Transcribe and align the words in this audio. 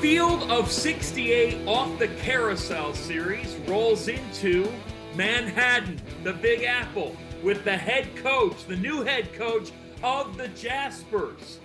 Field 0.00 0.50
of 0.50 0.72
68 0.72 1.68
off 1.68 1.98
the 1.98 2.08
carousel 2.08 2.94
series 2.94 3.54
rolls 3.68 4.08
into 4.08 4.72
Manhattan, 5.14 6.00
the 6.24 6.32
Big 6.32 6.62
Apple, 6.62 7.14
with 7.42 7.64
the 7.64 7.76
head 7.76 8.08
coach, 8.16 8.64
the 8.64 8.76
new 8.76 9.02
head 9.02 9.30
coach 9.34 9.72
of 10.02 10.38
the 10.38 10.48
Jaspers. 10.48 11.58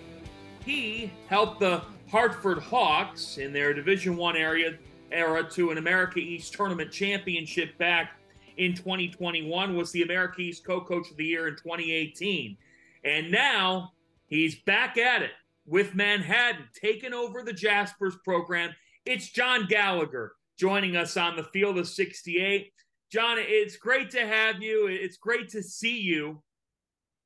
He 0.65 1.13
helped 1.27 1.61
the 1.61 1.81
Hartford 2.11 2.57
Hawks 2.57 3.37
in 3.37 3.53
their 3.53 3.73
Division 3.73 4.17
One 4.17 4.35
area 4.35 4.77
era 5.13 5.49
to 5.51 5.71
an 5.71 5.77
America 5.77 6.19
East 6.19 6.51
tournament 6.51 6.91
championship 6.91 7.77
back 7.77 8.19
in 8.57 8.75
2021. 8.75 9.77
Was 9.77 9.93
the 9.93 10.01
America 10.01 10.41
East 10.41 10.65
co-coach 10.65 11.09
of 11.09 11.15
the 11.15 11.25
year 11.25 11.47
in 11.47 11.55
2018, 11.55 12.57
and 13.05 13.31
now 13.31 13.93
he's 14.27 14.55
back 14.55 14.97
at 14.97 15.21
it 15.21 15.31
with 15.65 15.95
Manhattan 15.95 16.65
taking 16.79 17.13
over 17.13 17.43
the 17.43 17.53
Jaspers 17.53 18.15
program. 18.23 18.71
It's 19.05 19.29
John 19.29 19.65
Gallagher 19.67 20.33
joining 20.59 20.95
us 20.95 21.17
on 21.17 21.35
the 21.35 21.43
field 21.43 21.77
of 21.77 21.87
68. 21.87 22.71
John, 23.11 23.37
it's 23.39 23.77
great 23.77 24.11
to 24.11 24.25
have 24.25 24.61
you. 24.61 24.87
It's 24.87 25.17
great 25.17 25.49
to 25.49 25.63
see 25.63 25.99
you. 25.99 26.41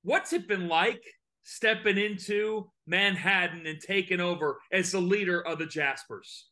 What's 0.04 0.34
it 0.34 0.48
been 0.48 0.67
like 0.67 1.04
stepping 1.44 1.98
into 1.98 2.70
Manhattan 2.88 3.66
and 3.66 3.80
taking 3.80 4.20
over 4.20 4.60
as 4.72 4.92
the 4.92 5.00
leader 5.00 5.45
of 5.45 5.60
the 5.60 5.66
Jaspers? 5.66 6.45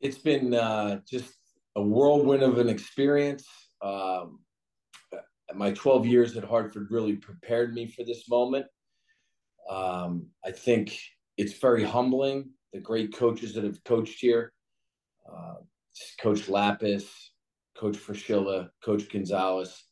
It's 0.00 0.18
been 0.18 0.54
uh, 0.54 1.00
just 1.08 1.34
a 1.76 1.82
whirlwind 1.82 2.42
of 2.42 2.58
an 2.58 2.68
experience. 2.68 3.46
Um, 3.82 4.40
my 5.54 5.72
12 5.72 6.06
years 6.06 6.36
at 6.36 6.44
Hartford 6.44 6.88
really 6.90 7.16
prepared 7.16 7.74
me 7.74 7.86
for 7.86 8.04
this 8.04 8.28
moment. 8.28 8.66
Um, 9.68 10.26
I 10.44 10.50
think 10.50 10.98
it's 11.36 11.58
very 11.58 11.84
humbling. 11.84 12.50
The 12.72 12.80
great 12.80 13.14
coaches 13.14 13.54
that 13.54 13.64
have 13.64 13.82
coached 13.84 14.20
here, 14.20 14.52
uh, 15.30 15.54
Coach 16.20 16.46
Lappas, 16.46 17.04
Coach 17.76 17.96
Fraschilla, 17.96 18.68
Coach 18.84 19.08
Gonzalez, 19.10 19.84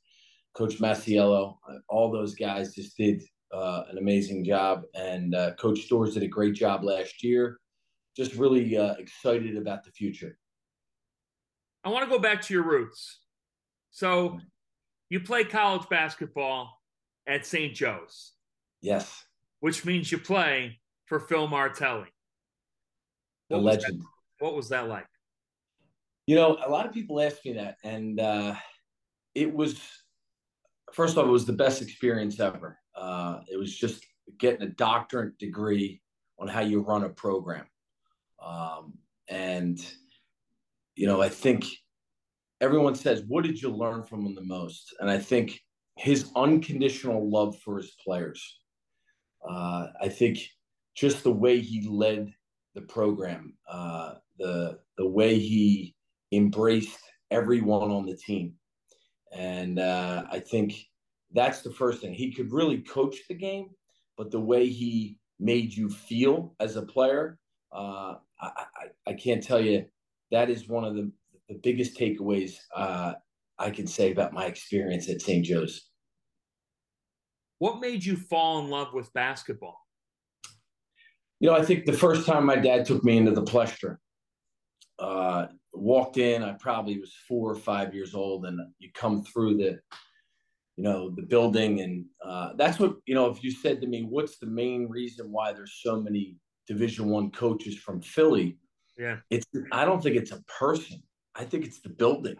Coach 0.57 0.79
Masiello, 0.79 1.57
all 1.89 2.11
those 2.11 2.35
guys 2.35 2.75
just 2.75 2.97
did 2.97 3.23
uh, 3.53 3.85
an 3.91 3.99
amazing 3.99 4.45
job. 4.45 4.83
And 4.95 5.35
uh, 5.35 5.55
Coach 5.55 5.81
Stores 5.81 6.15
did 6.15 6.23
a 6.23 6.29
great 6.29 6.55
job 6.55 6.85
last 6.85 7.25
year. 7.25 7.59
Just 8.17 8.35
really 8.35 8.77
uh, 8.77 8.95
excited 8.95 9.57
about 9.57 9.85
the 9.85 9.91
future. 9.93 10.37
I 11.85 11.89
want 11.89 12.05
to 12.05 12.11
go 12.11 12.19
back 12.19 12.43
to 12.43 12.55
your 12.55 12.65
roots. 12.65 13.21
So 13.91 14.39
you 15.09 15.21
play 15.21 15.45
college 15.45 15.89
basketball 15.89 16.79
at 17.27 17.47
St. 17.47 17.75
Joe's. 17.75 18.33
Yes 18.83 19.25
which 19.61 19.85
means 19.85 20.11
you 20.13 20.19
play 20.19 20.79
for 21.07 21.21
Phil 21.21 21.49
Martelli. 21.49 22.09
What 23.49 23.59
the 23.59 23.63
legend. 23.63 23.99
Was 23.99 24.07
what 24.39 24.55
was 24.55 24.69
that 24.69 24.89
like? 24.89 25.07
You 26.27 26.37
know, 26.37 26.59
a 26.65 26.69
lot 26.69 26.87
of 26.87 26.93
people 26.93 27.21
ask 27.21 27.45
me 27.45 27.55
that, 27.55 27.77
and 27.83 28.21
uh, 28.21 28.55
it 29.35 29.53
was 29.53 29.81
first 30.93 31.13
of 31.13 31.19
all, 31.19 31.29
it 31.29 31.33
was 31.33 31.47
the 31.47 31.53
best 31.53 31.83
experience 31.83 32.39
ever. 32.41 32.79
Uh, 32.95 33.41
it 33.51 33.57
was 33.57 33.75
just 33.75 34.05
getting 34.39 34.63
a 34.63 34.71
doctorate 34.71 35.39
degree 35.39 36.01
on 36.39 36.49
how 36.49 36.61
you 36.61 36.81
run 36.81 37.05
a 37.05 37.09
program, 37.09 37.67
um, 38.45 38.95
and 39.29 39.85
you 40.95 41.07
know, 41.07 41.23
I 41.23 41.29
think 41.29 41.65
everyone 42.61 42.95
says, 42.95 43.23
"What 43.27 43.45
did 43.45 43.61
you 43.61 43.71
learn 43.71 44.05
from 44.05 44.27
him 44.27 44.35
the 44.35 44.45
most?" 44.45 44.95
And 45.01 45.11
I 45.11 45.19
think 45.19 45.61
his 45.97 46.31
unconditional 46.37 47.29
love 47.29 47.59
for 47.59 47.79
his 47.79 47.97
players 48.05 48.61
uh, 49.49 49.89
I 50.01 50.09
think 50.09 50.39
just 50.95 51.23
the 51.23 51.33
way 51.33 51.61
he 51.61 51.87
led 51.89 52.33
the 52.75 52.83
program, 52.83 53.55
uh, 53.69 54.15
the 54.39 54.79
the 54.97 55.09
way 55.09 55.39
he 55.39 55.95
embraced 56.33 56.99
everyone 57.31 57.91
on 57.91 58.07
the 58.07 58.17
team, 58.17 58.55
and 59.33 59.79
uh, 59.79 60.25
I 60.31 60.41
think 60.41 60.75
that's 61.33 61.63
the 61.63 61.73
first 61.73 62.01
thing. 62.01 62.15
He 62.15 62.33
could 62.33 62.53
really 62.53 62.79
coach 62.79 63.17
the 63.29 63.35
game, 63.35 63.71
but 64.17 64.31
the 64.31 64.41
way 64.41 64.69
he 64.69 65.19
made 65.41 65.75
you 65.75 65.89
feel 65.89 66.55
as 66.61 66.77
a 66.77 66.83
player, 66.83 67.39
uh, 67.73 68.17
I, 68.41 68.51
I, 68.57 68.87
I, 69.07 69.13
can't 69.13 69.43
tell 69.43 69.61
you. 69.61 69.85
That 70.31 70.51
is 70.51 70.69
one 70.69 70.85
of 70.85 70.95
the 70.95 71.11
the 71.49 71.55
biggest 71.63 71.99
takeaways 71.99 72.57
uh, 72.75 73.15
I 73.59 73.71
can 73.71 73.87
say 73.87 74.13
about 74.13 74.33
my 74.33 74.47
experience 74.47 75.09
at 75.09 75.23
St. 75.23 75.45
Joe's. 75.45 75.88
What 77.59 77.81
made 77.81 78.05
you 78.05 78.17
fall 78.17 78.61
in 78.61 78.69
love 78.69 78.93
with 78.95 79.13
basketball? 79.13 79.79
You 81.41 81.51
know, 81.51 81.57
I 81.57 81.65
think 81.65 81.87
the 81.87 81.93
first 81.93 82.27
time 82.27 82.45
my 82.45 82.57
dad 82.57 82.85
took 82.85 83.05
me 83.05 83.17
into 83.17 83.31
the 83.31 83.43
Palestra, 83.43 83.97
uh, 84.99 85.47
walked 85.73 86.17
in, 86.17 86.43
I 86.43 86.53
probably 86.53 86.99
was 86.99 87.13
four 87.29 87.51
or 87.51 87.57
five 87.57 87.95
years 87.95 88.15
old, 88.15 88.47
and 88.47 88.61
you 88.79 88.91
come 88.93 89.23
through 89.25 89.57
the, 89.57 89.79
you 90.77 90.85
know, 90.85 91.11
the 91.11 91.23
building, 91.23 91.81
and 91.81 92.05
uh, 92.25 92.53
that's 92.57 92.79
what 92.79 92.97
you 93.07 93.15
know. 93.15 93.27
If 93.27 93.43
you 93.45 93.51
said 93.51 93.81
to 93.81 93.87
me, 93.87 94.03
"What's 94.03 94.39
the 94.39 94.47
main 94.47 94.89
reason 94.89 95.31
why 95.31 95.53
there's 95.53 95.81
so 95.83 96.01
many 96.01 96.37
Division 96.67 97.09
One 97.09 97.31
coaches 97.31 97.77
from 97.77 98.01
Philly?" 98.01 98.59
Yeah, 98.97 99.19
it's 99.31 99.47
I 99.73 99.85
don't 99.85 100.03
think 100.03 100.17
it's 100.17 100.33
a 100.33 100.43
person. 100.43 101.03
I 101.35 101.45
think 101.45 101.65
it's 101.65 101.81
the 101.81 101.89
building, 101.89 102.37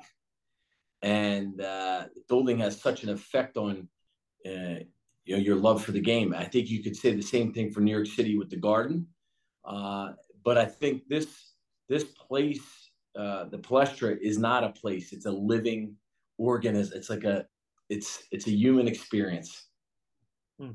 and 1.03 1.61
uh, 1.61 2.05
the 2.15 2.23
building 2.29 2.59
has 2.59 2.81
such 2.81 3.05
an 3.05 3.11
effect 3.11 3.57
on 3.57 3.89
uh, 4.47 4.81
you 5.29 5.37
know 5.37 5.43
your 5.43 5.57
love 5.57 5.85
for 5.85 5.93
the 5.93 6.01
game. 6.01 6.35
I 6.35 6.45
think 6.45 6.71
you 6.71 6.83
could 6.83 6.97
say 6.97 7.15
the 7.15 7.21
same 7.21 7.53
thing 7.53 7.71
for 7.71 7.81
New 7.81 7.95
York 7.95 8.07
City 8.07 8.39
with 8.39 8.49
the 8.49 8.57
Garden, 8.57 9.07
uh, 9.67 10.13
but 10.43 10.57
I 10.57 10.65
think 10.65 11.03
this 11.09 11.53
this 11.87 12.05
place, 12.05 12.91
uh, 13.15 13.45
the 13.45 13.59
Palestra, 13.59 14.19
is 14.19 14.39
not 14.39 14.65
a 14.65 14.71
place. 14.71 15.13
It's 15.13 15.27
a 15.27 15.31
living 15.31 15.95
organism. 16.39 16.97
It's 16.97 17.11
like 17.11 17.25
a 17.25 17.47
it's 17.91 18.23
it's 18.31 18.47
a 18.47 18.51
human 18.51 18.89
experience. 18.89 19.67
Hmm. 20.59 20.73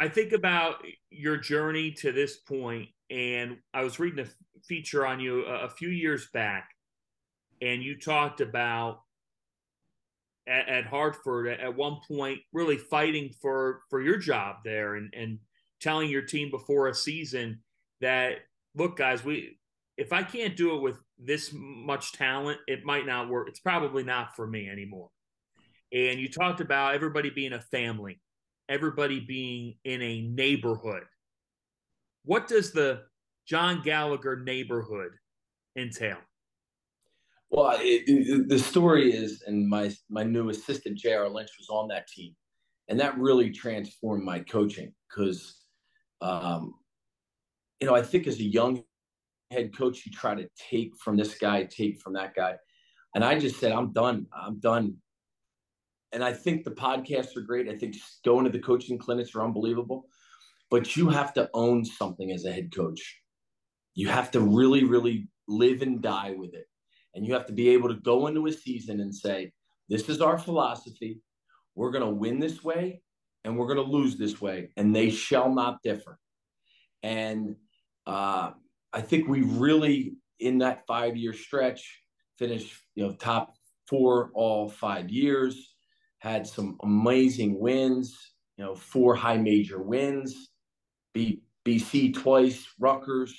I 0.00 0.08
think 0.08 0.32
about 0.32 0.84
your 1.10 1.36
journey 1.36 1.92
to 1.92 2.10
this 2.10 2.38
point, 2.38 2.88
and 3.08 3.58
I 3.72 3.84
was 3.84 4.00
reading 4.00 4.26
a 4.26 4.62
feature 4.66 5.06
on 5.06 5.20
you 5.20 5.46
a, 5.46 5.66
a 5.66 5.70
few 5.70 5.90
years 5.90 6.26
back, 6.34 6.70
and 7.60 7.84
you 7.84 7.96
talked 7.96 8.40
about 8.40 9.02
at, 10.46 10.68
at 10.68 10.86
Hartford 10.86 11.48
at 11.48 11.76
one 11.76 11.98
point, 12.06 12.40
really 12.52 12.76
fighting 12.76 13.30
for 13.40 13.82
for 13.90 14.00
your 14.00 14.18
job 14.18 14.56
there, 14.64 14.96
and 14.96 15.12
and 15.14 15.38
telling 15.80 16.10
your 16.10 16.22
team 16.22 16.50
before 16.50 16.88
a 16.88 16.94
season 16.94 17.60
that 18.00 18.38
look, 18.74 18.96
guys, 18.96 19.24
we 19.24 19.58
if 19.96 20.12
I 20.12 20.22
can't 20.22 20.56
do 20.56 20.76
it 20.76 20.82
with 20.82 20.96
this 21.18 21.50
much 21.54 22.12
talent, 22.12 22.58
it 22.66 22.84
might 22.84 23.06
not 23.06 23.28
work. 23.28 23.48
It's 23.48 23.60
probably 23.60 24.02
not 24.02 24.34
for 24.34 24.46
me 24.46 24.68
anymore. 24.68 25.10
And 25.92 26.18
you 26.18 26.28
talked 26.28 26.60
about 26.60 26.94
everybody 26.94 27.28
being 27.30 27.52
a 27.52 27.60
family 27.60 28.18
everybody 28.68 29.20
being 29.20 29.74
in 29.84 30.00
a 30.00 30.22
neighborhood. 30.22 31.02
What 32.24 32.48
does 32.48 32.72
the 32.72 33.02
John 33.46 33.82
Gallagher 33.82 34.36
neighborhood 34.36 35.12
entail? 35.76 36.16
Well, 37.52 37.76
it, 37.78 38.04
it, 38.06 38.48
the 38.48 38.58
story 38.58 39.12
is, 39.12 39.42
and 39.46 39.68
my 39.68 39.94
my 40.08 40.22
new 40.22 40.48
assistant 40.48 40.96
J.R. 40.96 41.28
Lynch 41.28 41.50
was 41.58 41.68
on 41.68 41.86
that 41.88 42.08
team, 42.08 42.34
and 42.88 42.98
that 42.98 43.18
really 43.18 43.50
transformed 43.50 44.24
my 44.24 44.38
coaching 44.40 44.94
because, 45.06 45.60
um, 46.22 46.72
you 47.78 47.86
know, 47.86 47.94
I 47.94 48.00
think 48.00 48.26
as 48.26 48.38
a 48.38 48.42
young 48.42 48.82
head 49.50 49.76
coach, 49.76 50.06
you 50.06 50.12
try 50.12 50.34
to 50.34 50.48
take 50.56 50.96
from 50.96 51.18
this 51.18 51.34
guy, 51.34 51.64
take 51.64 52.00
from 52.00 52.14
that 52.14 52.34
guy, 52.34 52.54
and 53.14 53.22
I 53.22 53.38
just 53.38 53.60
said, 53.60 53.72
I'm 53.72 53.92
done. 53.92 54.26
I'm 54.34 54.58
done. 54.58 54.96
And 56.12 56.24
I 56.24 56.32
think 56.32 56.64
the 56.64 56.70
podcasts 56.70 57.36
are 57.36 57.42
great. 57.42 57.68
I 57.68 57.76
think 57.76 57.96
going 58.24 58.46
to 58.46 58.50
the 58.50 58.60
coaching 58.60 58.96
clinics 58.96 59.34
are 59.34 59.44
unbelievable, 59.44 60.06
but 60.70 60.96
you 60.96 61.10
have 61.10 61.34
to 61.34 61.50
own 61.52 61.84
something 61.84 62.32
as 62.32 62.46
a 62.46 62.52
head 62.52 62.74
coach. 62.74 63.20
You 63.94 64.08
have 64.08 64.30
to 64.30 64.40
really, 64.40 64.84
really 64.84 65.28
live 65.48 65.82
and 65.82 66.00
die 66.00 66.34
with 66.34 66.54
it 66.54 66.66
and 67.14 67.26
you 67.26 67.32
have 67.34 67.46
to 67.46 67.52
be 67.52 67.70
able 67.70 67.88
to 67.88 68.00
go 68.00 68.26
into 68.26 68.46
a 68.46 68.52
season 68.52 69.00
and 69.00 69.14
say, 69.14 69.52
this 69.88 70.08
is 70.08 70.20
our 70.20 70.38
philosophy. 70.38 71.20
We're 71.74 71.90
going 71.90 72.04
to 72.04 72.10
win 72.10 72.38
this 72.38 72.62
way 72.62 73.02
and 73.44 73.56
we're 73.56 73.66
going 73.66 73.84
to 73.84 73.92
lose 73.92 74.16
this 74.16 74.40
way, 74.40 74.70
and 74.76 74.94
they 74.94 75.10
shall 75.10 75.52
not 75.52 75.82
differ. 75.82 76.18
And 77.02 77.56
uh, 78.06 78.52
I 78.92 79.00
think 79.00 79.28
we 79.28 79.42
really, 79.42 80.14
in 80.38 80.58
that 80.58 80.86
five 80.86 81.16
year 81.16 81.32
stretch, 81.32 82.00
finished 82.38 82.74
you 82.94 83.04
know 83.06 83.14
top 83.14 83.54
four 83.88 84.30
all 84.34 84.68
five 84.68 85.10
years, 85.10 85.74
had 86.18 86.46
some 86.46 86.78
amazing 86.82 87.58
wins, 87.58 88.16
you 88.56 88.64
know, 88.64 88.74
four 88.74 89.14
high 89.14 89.36
major 89.36 89.82
wins, 89.82 90.50
beat 91.12 91.42
BC 91.64 92.14
twice, 92.14 92.66
Rutgers, 92.78 93.34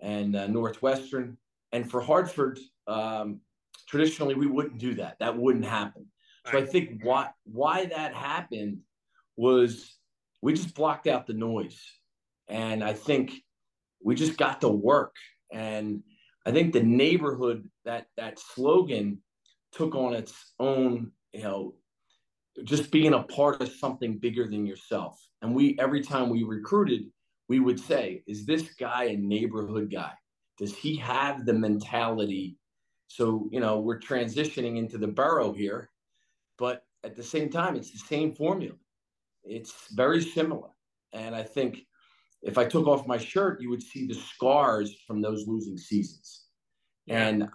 and 0.00 0.36
uh, 0.36 0.46
Northwestern. 0.46 1.38
And 1.72 1.90
for 1.90 2.00
Hartford, 2.00 2.58
um, 2.86 3.40
traditionally 3.88 4.34
we 4.34 4.46
wouldn't 4.46 4.78
do 4.78 4.94
that. 4.94 5.16
That 5.20 5.36
wouldn't 5.36 5.64
happen. 5.64 6.06
So 6.50 6.58
I 6.58 6.66
think 6.66 7.00
why 7.02 7.30
why 7.44 7.86
that 7.86 8.14
happened 8.14 8.80
was 9.36 9.96
we 10.42 10.52
just 10.52 10.74
blocked 10.74 11.06
out 11.06 11.26
the 11.26 11.32
noise, 11.32 11.80
and 12.48 12.84
I 12.84 12.92
think 12.92 13.32
we 14.02 14.14
just 14.14 14.36
got 14.36 14.60
to 14.60 14.68
work. 14.68 15.14
And 15.52 16.02
I 16.44 16.50
think 16.52 16.72
the 16.72 16.82
neighborhood 16.82 17.68
that 17.86 18.06
that 18.18 18.38
slogan 18.38 19.22
took 19.72 19.94
on 19.94 20.12
its 20.12 20.52
own, 20.60 21.12
you 21.32 21.42
know, 21.42 21.74
just 22.64 22.90
being 22.90 23.14
a 23.14 23.22
part 23.22 23.62
of 23.62 23.72
something 23.72 24.18
bigger 24.18 24.46
than 24.46 24.66
yourself. 24.66 25.18
And 25.40 25.54
we 25.54 25.78
every 25.78 26.02
time 26.02 26.28
we 26.28 26.42
recruited, 26.42 27.04
we 27.48 27.58
would 27.58 27.80
say, 27.80 28.22
"Is 28.26 28.44
this 28.44 28.74
guy 28.74 29.04
a 29.04 29.16
neighborhood 29.16 29.90
guy? 29.90 30.12
Does 30.58 30.76
he 30.76 30.96
have 30.96 31.46
the 31.46 31.54
mentality 31.54 32.58
so, 33.14 33.48
you 33.52 33.60
know, 33.60 33.78
we're 33.78 34.00
transitioning 34.00 34.76
into 34.76 34.98
the 34.98 35.06
borough 35.06 35.52
here, 35.52 35.88
but 36.58 36.84
at 37.04 37.14
the 37.14 37.22
same 37.22 37.48
time, 37.48 37.76
it's 37.76 37.92
the 37.92 37.98
same 37.98 38.34
formula. 38.34 38.74
It's 39.44 39.72
very 39.92 40.20
similar. 40.20 40.70
And 41.12 41.32
I 41.32 41.44
think 41.44 41.86
if 42.42 42.58
I 42.58 42.64
took 42.64 42.88
off 42.88 43.06
my 43.06 43.16
shirt, 43.16 43.60
you 43.60 43.70
would 43.70 43.84
see 43.84 44.08
the 44.08 44.16
scars 44.16 44.96
from 45.06 45.22
those 45.22 45.46
losing 45.46 45.78
seasons. 45.78 46.46
Yeah. 47.06 47.28
And 47.28 47.48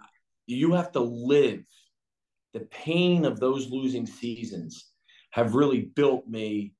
you 0.46 0.72
have 0.72 0.92
to 0.92 1.00
live 1.00 1.62
the 2.54 2.60
pain 2.60 3.26
of 3.26 3.38
those 3.38 3.68
losing 3.68 4.06
seasons 4.06 4.92
have 5.32 5.54
really 5.54 5.82
built 5.94 6.26
me 6.26 6.72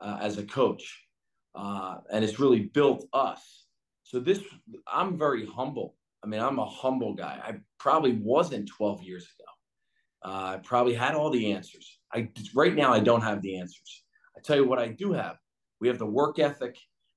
uh, 0.00 0.18
as 0.20 0.38
a 0.38 0.44
coach. 0.44 1.04
Uh, 1.56 1.96
and 2.12 2.24
it's 2.24 2.38
really 2.38 2.60
built 2.60 3.04
us. 3.12 3.64
So 4.04 4.20
this, 4.20 4.40
I'm 4.86 5.18
very 5.18 5.44
humble 5.44 5.96
I 6.22 6.26
mean, 6.26 6.40
I'm 6.40 6.58
a 6.58 6.66
humble 6.66 7.14
guy. 7.14 7.40
I 7.42 7.58
probably 7.78 8.12
wasn't 8.12 8.68
12 8.68 9.02
years 9.02 9.24
ago. 9.24 10.32
Uh, 10.32 10.54
I 10.54 10.56
probably 10.58 10.94
had 10.94 11.14
all 11.14 11.30
the 11.30 11.52
answers. 11.52 12.00
I 12.12 12.28
right 12.54 12.74
now 12.74 12.92
I 12.92 13.00
don't 13.00 13.22
have 13.22 13.40
the 13.40 13.58
answers. 13.58 14.04
I 14.36 14.40
tell 14.40 14.56
you 14.56 14.66
what 14.66 14.78
I 14.78 14.88
do 14.88 15.12
have. 15.12 15.36
We 15.80 15.88
have 15.88 15.98
the 15.98 16.06
work 16.06 16.38
ethic. 16.38 16.76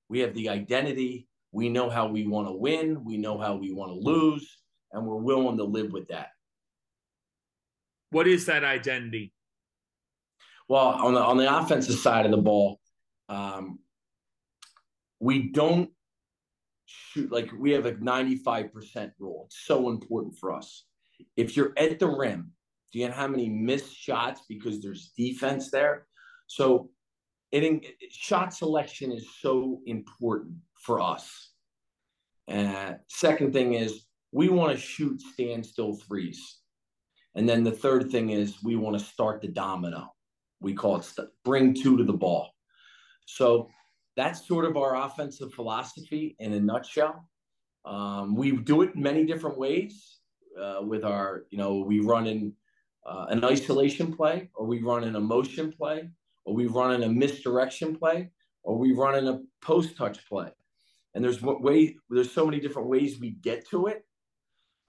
We 0.10 0.20
have 0.20 0.34
the 0.36 0.50
identity. 0.50 1.28
We 1.52 1.70
know 1.70 1.90
how 1.90 2.08
we 2.08 2.28
want 2.28 2.48
to 2.48 2.54
win. 2.54 3.04
We 3.04 3.18
know 3.18 3.38
how 3.38 3.56
we 3.56 3.74
want 3.74 3.92
to 3.92 4.00
lose, 4.00 4.58
and 4.92 5.06
we're 5.06 5.16
willing 5.16 5.58
to 5.58 5.64
live 5.64 5.92
with 5.92 6.08
that. 6.10 6.30
What 8.12 8.28
is 8.28 8.46
that 8.46 8.64
identity? 8.64 9.34
Well, 10.68 10.86
on 10.86 11.14
the 11.14 11.22
on 11.22 11.38
the 11.38 11.58
offensive 11.58 11.96
side 11.96 12.26
of 12.26 12.32
the 12.32 12.38
ball, 12.38 12.80
um, 13.30 13.80
we 15.20 15.52
don't 15.52 15.90
shoot 17.12 17.32
like 17.32 17.50
we 17.58 17.72
have 17.72 17.86
a 17.86 17.94
95% 17.94 19.12
rule. 19.20 19.44
It's 19.48 19.66
so 19.66 19.90
important 19.90 20.38
for 20.38 20.54
us. 20.54 20.86
If 21.38 21.56
you're 21.56 21.74
at 21.78 22.00
the 22.00 22.08
rim, 22.08 22.52
do 22.92 23.00
you 23.00 23.08
know 23.08 23.14
how 23.14 23.28
many 23.28 23.50
missed 23.50 23.96
shots 23.96 24.42
because 24.48 24.82
there's 24.82 25.12
defense 25.18 25.72
there? 25.72 26.08
So 26.48 26.90
it, 27.52 27.86
shot 28.12 28.54
selection 28.54 29.12
is 29.12 29.28
so 29.40 29.82
important 29.86 30.56
for 30.76 31.00
us. 31.00 31.52
And 32.48 32.98
second 33.08 33.54
thing 33.54 33.74
is 33.76 34.06
we 34.32 34.50
want 34.50 34.74
to 34.74 34.78
shoot 34.78 35.22
standstill 35.22 35.96
threes. 35.96 36.58
And 37.36 37.48
then 37.48 37.64
the 37.64 37.72
third 37.72 38.10
thing 38.10 38.32
is 38.32 38.64
we 38.64 38.76
want 38.76 38.98
to 38.98 39.04
start 39.04 39.42
the 39.42 39.48
domino. 39.48 40.14
We 40.60 40.74
call 40.74 40.98
it 40.98 41.06
st- 41.06 41.30
bring 41.46 41.74
two 41.74 41.98
to 41.98 42.04
the 42.04 42.14
ball. 42.14 42.52
So 43.26 43.70
that's 44.16 44.46
sort 44.48 44.66
of 44.66 44.78
our 44.78 44.96
offensive 44.96 45.54
philosophy 45.54 46.36
in 46.40 46.54
a 46.54 46.60
nutshell. 46.60 47.28
Um, 47.86 48.36
we 48.36 48.52
do 48.52 48.82
it 48.82 48.96
many 48.96 49.26
different 49.26 49.58
ways 49.58 50.20
uh, 50.62 50.80
with 50.82 51.04
our, 51.04 51.46
you 51.50 51.58
know, 51.58 51.80
we 51.80 52.00
run 52.00 52.28
in 52.28 52.54
uh, 53.06 53.28
an 53.30 53.44
isolation 53.44 54.14
play, 54.14 54.50
or 54.54 54.66
we 54.66 54.82
run 54.82 55.04
in 55.04 55.16
a 55.16 55.20
motion 55.20 55.72
play, 55.72 56.10
or 56.46 56.54
we 56.54 56.68
run 56.68 56.94
in 56.94 57.04
a 57.04 57.10
misdirection 57.10 57.96
play, 57.96 58.30
or 58.64 58.78
we 58.78 58.92
run 58.92 59.16
in 59.16 59.28
a 59.28 59.40
post 59.62 59.98
touch 59.98 60.28
play. 60.28 60.50
And 61.16 61.24
there's 61.24 61.42
way 61.42 61.98
there's 62.10 62.32
so 62.32 62.46
many 62.46 62.60
different 62.60 62.90
ways 62.90 63.20
we 63.20 63.32
get 63.32 63.68
to 63.70 63.88
it. 63.88 64.06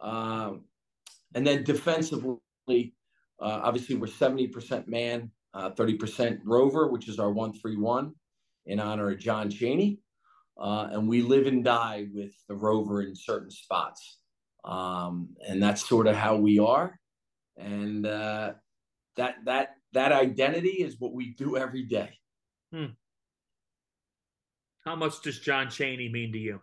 Um, 0.01 0.65
and 1.35 1.47
then 1.47 1.65
defensively, 1.65 2.39
uh, 2.69 3.61
obviously 3.63 3.97
we're 3.97 4.09
70% 4.09 4.87
man, 4.89 5.31
30% 5.55 6.33
uh, 6.33 6.37
rover, 6.45 6.89
which 6.89 7.09
is 7.09 7.19
our 7.19 7.33
one 7.33 7.53
three 7.53 7.77
one 7.77 8.13
in 8.67 8.81
honor 8.81 9.11
of 9.11 9.19
John 9.19 9.51
Chaney. 9.51 10.01
Uh, 10.59 10.89
and 10.93 11.09
we 11.09 11.23
live 11.23 11.47
and 11.47 11.65
die 11.65 12.07
with 12.15 12.33
the 12.49 12.55
rover 12.55 13.03
in 13.03 13.15
certain 13.17 13.51
spots. 13.51 14.19
Um, 14.65 15.31
and 15.49 15.63
that's 15.63 15.89
sort 15.89 16.07
of 16.07 16.15
how 16.15 16.37
we 16.37 16.59
are. 16.59 16.99
And 17.57 18.07
uh, 18.07 18.53
that 19.17 19.37
that 19.45 19.77
that 19.93 20.13
identity 20.13 20.83
is 20.83 20.97
what 20.99 21.13
we 21.13 21.35
do 21.35 21.57
every 21.57 21.83
day. 21.83 22.19
Hmm. 22.73 22.87
How 24.85 24.97
much 24.97 25.23
does 25.23 25.39
John 25.39 25.71
Chaney 25.71 26.09
mean 26.09 26.33
to 26.33 26.39
you? 26.39 26.61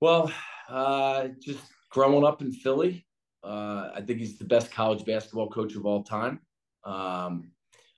Well, 0.00 0.30
uh, 0.68 1.28
just 1.40 1.64
growing 1.90 2.24
up 2.24 2.42
in 2.42 2.52
Philly, 2.52 3.06
uh, 3.42 3.90
I 3.94 4.02
think 4.02 4.18
he's 4.18 4.38
the 4.38 4.44
best 4.44 4.70
college 4.70 5.04
basketball 5.06 5.48
coach 5.48 5.74
of 5.74 5.86
all 5.86 6.02
time. 6.02 6.40
Um, 6.84 7.50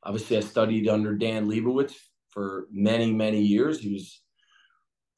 obviously 0.03 0.37
I 0.37 0.41
studied 0.41 0.89
under 0.89 1.15
Dan 1.15 1.49
Leibovitz 1.49 1.95
for 2.31 2.67
many, 2.71 3.13
many 3.13 3.41
years. 3.41 3.81
He 3.81 3.93
was 3.93 4.23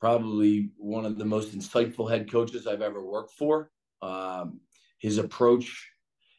probably 0.01 0.71
one 0.77 1.05
of 1.05 1.19
the 1.19 1.25
most 1.25 1.57
insightful 1.57 2.11
head 2.11 2.31
coaches 2.31 2.67
I've 2.67 2.83
ever 2.83 3.05
worked 3.05 3.35
for. 3.35 3.71
Um, 4.03 4.61
his 4.99 5.19
approach, 5.19 5.91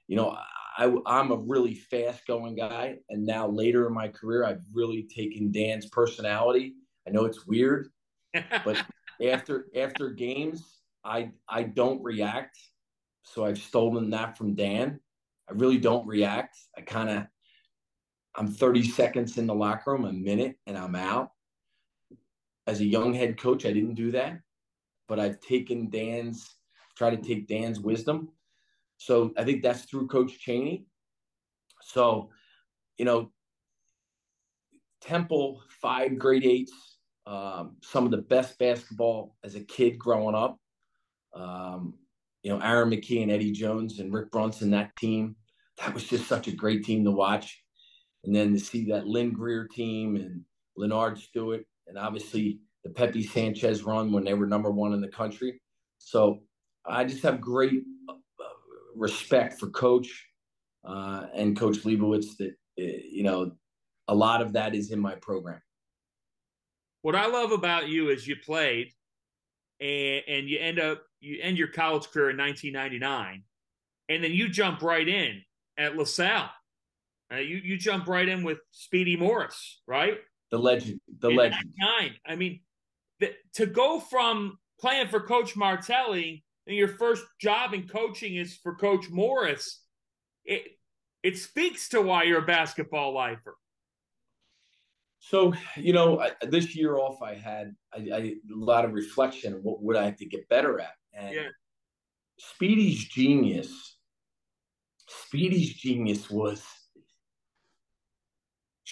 you 0.07 0.15
know, 0.15 0.35
I, 0.77 0.93
I'm 1.05 1.31
a 1.31 1.37
really 1.37 1.75
fast 1.75 2.25
going 2.25 2.55
guy. 2.55 2.95
And 3.09 3.25
now 3.25 3.47
later 3.47 3.87
in 3.87 3.93
my 3.93 4.07
career, 4.07 4.45
I've 4.45 4.61
really 4.73 5.03
taken 5.03 5.51
Dan's 5.51 5.87
personality. 5.89 6.75
I 7.07 7.11
know 7.11 7.25
it's 7.25 7.45
weird, 7.45 7.89
but 8.33 8.83
after 9.23 9.67
after 9.75 10.09
games, 10.09 10.81
I 11.03 11.31
I 11.49 11.63
don't 11.63 12.01
react. 12.03 12.57
So 13.23 13.45
I've 13.45 13.57
stolen 13.59 14.09
that 14.11 14.37
from 14.37 14.55
Dan. 14.55 14.99
I 15.49 15.53
really 15.53 15.77
don't 15.77 16.07
react. 16.07 16.57
I 16.77 16.81
kind 16.81 17.09
of 17.09 17.27
I'm 18.35 18.47
30 18.47 18.83
seconds 18.83 19.37
in 19.37 19.47
the 19.47 19.55
locker 19.55 19.91
room, 19.91 20.05
a 20.05 20.13
minute, 20.13 20.57
and 20.65 20.77
I'm 20.77 20.95
out. 20.95 21.31
As 22.67 22.79
a 22.79 22.85
young 22.85 23.13
head 23.13 23.37
coach, 23.39 23.65
I 23.65 23.73
didn't 23.73 23.95
do 23.95 24.11
that, 24.11 24.39
but 25.07 25.19
I've 25.19 25.39
taken 25.41 25.89
Dan's, 25.89 26.55
tried 26.95 27.21
to 27.21 27.27
take 27.27 27.47
Dan's 27.47 27.79
wisdom. 27.79 28.29
So 28.97 29.33
I 29.37 29.43
think 29.43 29.63
that's 29.63 29.83
through 29.83 30.07
Coach 30.07 30.39
Chaney. 30.39 30.85
So, 31.81 32.29
you 32.97 33.05
know, 33.05 33.31
Temple, 35.01 35.63
five 35.81 36.17
grade 36.19 36.45
eights, 36.45 36.97
um, 37.25 37.77
some 37.81 38.05
of 38.05 38.11
the 38.11 38.17
best 38.17 38.57
basketball 38.59 39.35
as 39.43 39.55
a 39.55 39.61
kid 39.61 39.97
growing 39.97 40.35
up. 40.35 40.59
Um, 41.33 41.95
you 42.43 42.51
know, 42.51 42.63
Aaron 42.63 42.91
McKie 42.91 43.23
and 43.23 43.31
Eddie 43.31 43.51
Jones 43.51 43.99
and 43.99 44.13
Rick 44.13 44.31
Brunson, 44.31 44.71
that 44.71 44.95
team, 44.95 45.35
that 45.79 45.93
was 45.93 46.03
just 46.03 46.27
such 46.27 46.47
a 46.47 46.55
great 46.55 46.85
team 46.85 47.03
to 47.03 47.11
watch 47.11 47.61
and 48.23 48.35
then 48.35 48.53
to 48.53 48.59
see 48.59 48.85
that 48.85 49.07
Lynn 49.07 49.31
Greer 49.31 49.67
team 49.67 50.15
and 50.15 50.43
Leonard 50.75 51.17
Stewart, 51.17 51.65
and 51.87 51.97
obviously 51.97 52.59
the 52.83 52.89
Pepe 52.89 53.23
Sanchez 53.23 53.83
run 53.83 54.11
when 54.11 54.23
they 54.23 54.33
were 54.33 54.47
number 54.47 54.71
one 54.71 54.93
in 54.93 55.01
the 55.01 55.07
country. 55.07 55.59
So 55.97 56.41
I 56.85 57.03
just 57.03 57.23
have 57.23 57.41
great 57.41 57.83
uh, 58.09 58.13
respect 58.95 59.59
for 59.59 59.69
Coach 59.69 60.27
uh, 60.85 61.27
and 61.33 61.57
Coach 61.57 61.79
Leibovitz. 61.79 62.37
That 62.37 62.55
uh, 62.79 62.99
you 63.09 63.23
know, 63.23 63.51
a 64.07 64.15
lot 64.15 64.41
of 64.41 64.53
that 64.53 64.75
is 64.75 64.91
in 64.91 64.99
my 64.99 65.15
program. 65.15 65.61
What 67.01 67.15
I 67.15 67.25
love 67.27 67.51
about 67.51 67.87
you 67.87 68.09
is 68.09 68.27
you 68.27 68.35
played, 68.35 68.91
and 69.79 70.21
and 70.27 70.49
you 70.49 70.59
end 70.59 70.79
up 70.79 71.03
you 71.19 71.39
end 71.41 71.57
your 71.57 71.67
college 71.67 72.09
career 72.11 72.31
in 72.31 72.37
1999, 72.37 73.43
and 74.09 74.23
then 74.23 74.31
you 74.31 74.49
jump 74.49 74.81
right 74.81 75.07
in 75.07 75.41
at 75.77 75.97
LaSalle. 75.97 76.49
Uh, 77.31 77.37
you 77.37 77.57
you 77.63 77.77
jump 77.77 78.07
right 78.07 78.27
in 78.27 78.43
with 78.43 78.59
Speedy 78.71 79.15
Morris, 79.15 79.81
right? 79.87 80.17
The 80.51 80.59
legend, 80.59 80.99
the 81.19 81.29
in 81.29 81.35
legend. 81.37 81.73
Nine. 81.77 82.15
I 82.25 82.35
mean, 82.35 82.59
the, 83.19 83.33
to 83.53 83.65
go 83.65 83.99
from 83.99 84.57
playing 84.79 85.07
for 85.07 85.21
Coach 85.21 85.55
Martelli 85.55 86.43
and 86.67 86.75
your 86.75 86.89
first 86.89 87.23
job 87.39 87.73
in 87.73 87.87
coaching 87.87 88.35
is 88.35 88.57
for 88.57 88.75
Coach 88.75 89.09
Morris, 89.09 89.81
it 90.43 90.63
it 91.23 91.37
speaks 91.37 91.87
to 91.89 92.01
why 92.01 92.23
you're 92.23 92.43
a 92.43 92.45
basketball 92.45 93.13
lifer. 93.13 93.55
So 95.19 95.53
you 95.77 95.93
know, 95.93 96.19
I, 96.19 96.31
this 96.47 96.75
year 96.75 96.97
off, 96.97 97.21
I 97.21 97.35
had 97.35 97.73
I, 97.93 97.97
I, 98.13 98.17
a 98.17 98.35
lot 98.49 98.83
of 98.83 98.91
reflection. 98.91 99.59
What 99.63 99.81
would 99.83 99.95
I 99.95 100.03
have 100.03 100.17
to 100.17 100.25
get 100.25 100.49
better 100.49 100.81
at? 100.81 100.95
And 101.13 101.33
yeah. 101.33 101.47
Speedy's 102.37 103.05
genius, 103.05 103.97
Speedy's 105.07 105.75
genius 105.75 106.29
was 106.29 106.65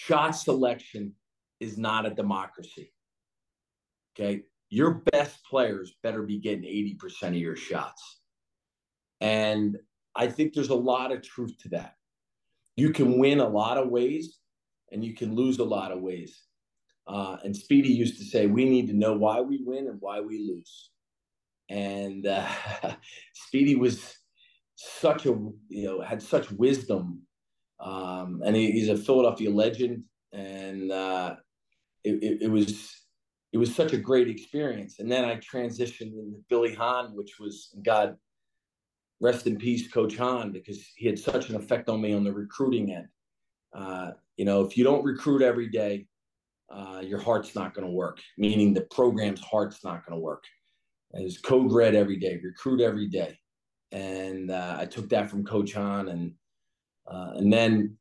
shot 0.06 0.32
selection 0.32 1.12
is 1.60 1.76
not 1.76 2.06
a 2.06 2.10
democracy. 2.10 2.92
Okay. 4.14 4.42
Your 4.70 5.02
best 5.12 5.44
players 5.44 5.94
better 6.02 6.22
be 6.22 6.38
getting 6.38 6.62
80% 6.62 7.28
of 7.28 7.34
your 7.34 7.56
shots. 7.56 8.20
And 9.20 9.78
I 10.14 10.28
think 10.28 10.54
there's 10.54 10.70
a 10.70 10.74
lot 10.74 11.12
of 11.12 11.22
truth 11.22 11.56
to 11.62 11.68
that. 11.70 11.96
You 12.76 12.90
can 12.90 13.18
win 13.18 13.40
a 13.40 13.48
lot 13.48 13.78
of 13.78 13.88
ways 13.88 14.38
and 14.90 15.04
you 15.04 15.14
can 15.14 15.34
lose 15.34 15.58
a 15.58 15.64
lot 15.64 15.92
of 15.92 16.00
ways. 16.00 16.40
Uh, 17.06 17.36
and 17.44 17.54
Speedy 17.54 17.92
used 17.92 18.18
to 18.18 18.24
say, 18.24 18.46
we 18.46 18.64
need 18.64 18.86
to 18.86 18.94
know 18.94 19.14
why 19.14 19.40
we 19.40 19.60
win 19.64 19.88
and 19.88 20.00
why 20.00 20.20
we 20.20 20.38
lose. 20.38 20.90
And 21.68 22.26
uh, 22.26 22.48
Speedy 23.34 23.74
was 23.74 24.16
such 24.76 25.26
a, 25.26 25.30
you 25.68 25.84
know, 25.84 26.00
had 26.00 26.22
such 26.22 26.50
wisdom. 26.52 27.22
Um, 27.80 28.42
and 28.44 28.54
he, 28.54 28.72
he's 28.72 28.88
a 28.88 28.96
Philadelphia 28.96 29.50
legend. 29.50 30.04
And 30.32 30.92
uh, 30.92 31.36
it, 32.04 32.22
it, 32.22 32.42
it 32.42 32.50
was 32.50 32.96
it 33.52 33.58
was 33.58 33.74
such 33.74 33.92
a 33.92 33.98
great 33.98 34.28
experience. 34.28 35.00
And 35.00 35.10
then 35.10 35.24
I 35.24 35.36
transitioned 35.36 36.12
into 36.12 36.44
Billy 36.48 36.74
Hahn, 36.74 37.16
which 37.16 37.38
was 37.40 37.74
God 37.84 38.16
rest 39.20 39.46
in 39.46 39.56
peace, 39.56 39.90
Coach 39.90 40.16
Hahn, 40.16 40.52
because 40.52 40.86
he 40.96 41.06
had 41.06 41.18
such 41.18 41.50
an 41.50 41.56
effect 41.56 41.88
on 41.88 42.00
me 42.00 42.12
on 42.12 42.24
the 42.24 42.32
recruiting 42.32 42.92
end. 42.94 43.08
Uh, 43.74 44.12
you 44.36 44.44
know, 44.44 44.62
if 44.62 44.76
you 44.76 44.84
don't 44.84 45.04
recruit 45.04 45.42
every 45.42 45.68
day, 45.68 46.06
uh, 46.72 47.02
your 47.04 47.18
heart's 47.18 47.54
not 47.54 47.74
going 47.74 47.86
to 47.86 47.92
work. 47.92 48.20
Meaning 48.38 48.72
the 48.72 48.82
program's 48.82 49.40
heart's 49.40 49.84
not 49.84 50.06
going 50.06 50.16
to 50.16 50.22
work. 50.22 50.44
And 51.12 51.24
it's 51.24 51.40
code 51.40 51.72
red 51.72 51.96
every 51.96 52.18
day, 52.18 52.40
recruit 52.42 52.80
every 52.80 53.08
day, 53.08 53.36
and 53.90 54.50
uh, 54.50 54.76
I 54.78 54.86
took 54.86 55.08
that 55.08 55.28
from 55.28 55.44
Coach 55.44 55.72
Hahn, 55.72 56.08
and 56.08 56.32
uh, 57.06 57.32
and 57.36 57.52
then 57.52 57.96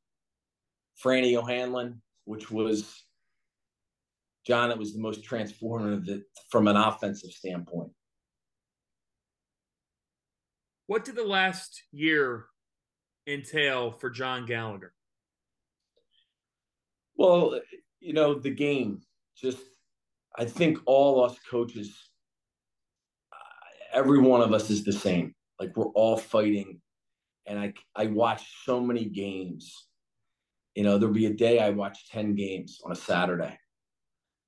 Franny 1.04 1.36
O'Hanlon, 1.36 2.02
which 2.26 2.52
was 2.52 3.04
John, 4.46 4.72
it 4.72 4.78
was 4.78 4.94
the 4.94 5.00
most 5.00 5.24
transformative 5.24 6.22
from 6.50 6.68
an 6.68 6.76
offensive 6.76 7.32
standpoint. 7.32 7.92
What 10.88 11.06
did 11.06 11.16
the 11.16 11.24
last 11.24 11.84
year 11.92 12.46
entail 13.28 13.92
for 13.92 14.10
John 14.10 14.46
Gallagher? 14.46 14.94
Well, 17.16 17.60
you 18.00 18.14
know, 18.14 18.34
the 18.34 18.50
game, 18.50 19.02
just, 19.38 19.60
I 20.38 20.46
think 20.46 20.80
all 20.86 21.24
us 21.24 21.38
coaches, 21.50 21.96
every 23.94 24.20
one 24.20 24.42
of 24.42 24.54
us 24.54 24.70
is 24.70 24.84
the 24.84 24.94
same. 24.94 25.36
Like 25.60 25.76
we're 25.76 25.88
all 25.88 26.18
fighting. 26.18 26.82
And 27.50 27.60
I, 27.60 27.74
I 27.96 28.06
watch 28.06 28.44
so 28.64 28.80
many 28.80 29.06
games. 29.06 29.88
You 30.76 30.84
know, 30.84 30.98
there'll 30.98 31.14
be 31.14 31.26
a 31.26 31.34
day 31.34 31.60
I 31.60 31.72
watch 31.72 32.08
10 32.10 32.36
games 32.36 32.80
on 32.86 32.94
a 32.94 32.96
Saturday 32.96 33.58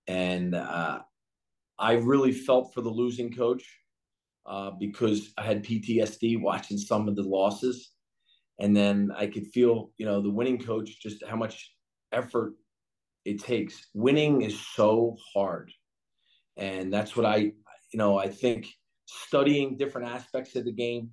and 0.07 0.55
uh, 0.55 0.99
I 1.79 1.93
really 1.93 2.31
felt 2.31 2.73
for 2.73 2.81
the 2.81 2.89
losing 2.89 3.33
coach 3.33 3.63
uh, 4.45 4.71
because 4.71 5.33
I 5.37 5.43
had 5.43 5.63
PTSD 5.63 6.41
watching 6.41 6.77
some 6.77 7.07
of 7.07 7.15
the 7.15 7.23
losses, 7.23 7.91
and 8.59 8.75
then 8.75 9.11
I 9.15 9.27
could 9.27 9.47
feel, 9.47 9.91
you 9.97 10.05
know, 10.05 10.21
the 10.21 10.29
winning 10.29 10.59
coach 10.59 11.01
just 11.01 11.23
how 11.25 11.35
much 11.35 11.73
effort 12.11 12.53
it 13.25 13.39
takes. 13.39 13.87
Winning 13.93 14.41
is 14.41 14.59
so 14.59 15.15
hard, 15.33 15.71
and 16.57 16.91
that's 16.91 17.15
what 17.15 17.25
I, 17.25 17.37
you 17.37 17.97
know, 17.97 18.17
I 18.17 18.29
think 18.29 18.67
studying 19.05 19.77
different 19.77 20.09
aspects 20.09 20.55
of 20.55 20.65
the 20.65 20.71
game. 20.71 21.11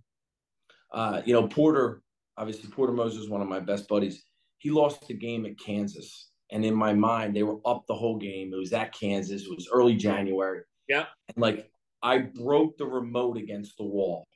Uh, 0.92 1.23
you 1.25 1.33
know, 1.33 1.47
Porter, 1.47 2.02
obviously 2.37 2.71
Porter 2.71 2.92
Moser 2.92 3.28
one 3.30 3.42
of 3.42 3.49
my 3.49 3.61
best 3.61 3.88
buddies. 3.88 4.25
He 4.59 4.71
lost 4.71 5.07
the 5.07 5.14
game 5.14 5.47
at 5.47 5.59
Kansas 5.59 6.28
and 6.50 6.64
in 6.64 6.75
my 6.75 6.95
mind, 6.95 7.37
they 7.37 7.42
were 7.42 7.59
up 7.66 7.85
the 7.87 7.95
whole 7.95 8.16
game. 8.16 8.52
It 8.52 8.57
was 8.57 8.73
at 8.73 8.92
Kansas. 8.92 9.42
It 9.42 9.54
was 9.54 9.68
early 9.73 9.97
January. 9.97 10.62
Yeah. 10.88 11.04
And 11.28 11.42
like 11.42 11.71
I 12.02 12.18
broke 12.18 12.78
the 12.78 12.87
remote 12.87 13.37
against 13.37 13.76
the 13.76 13.85
wall. 13.85 14.26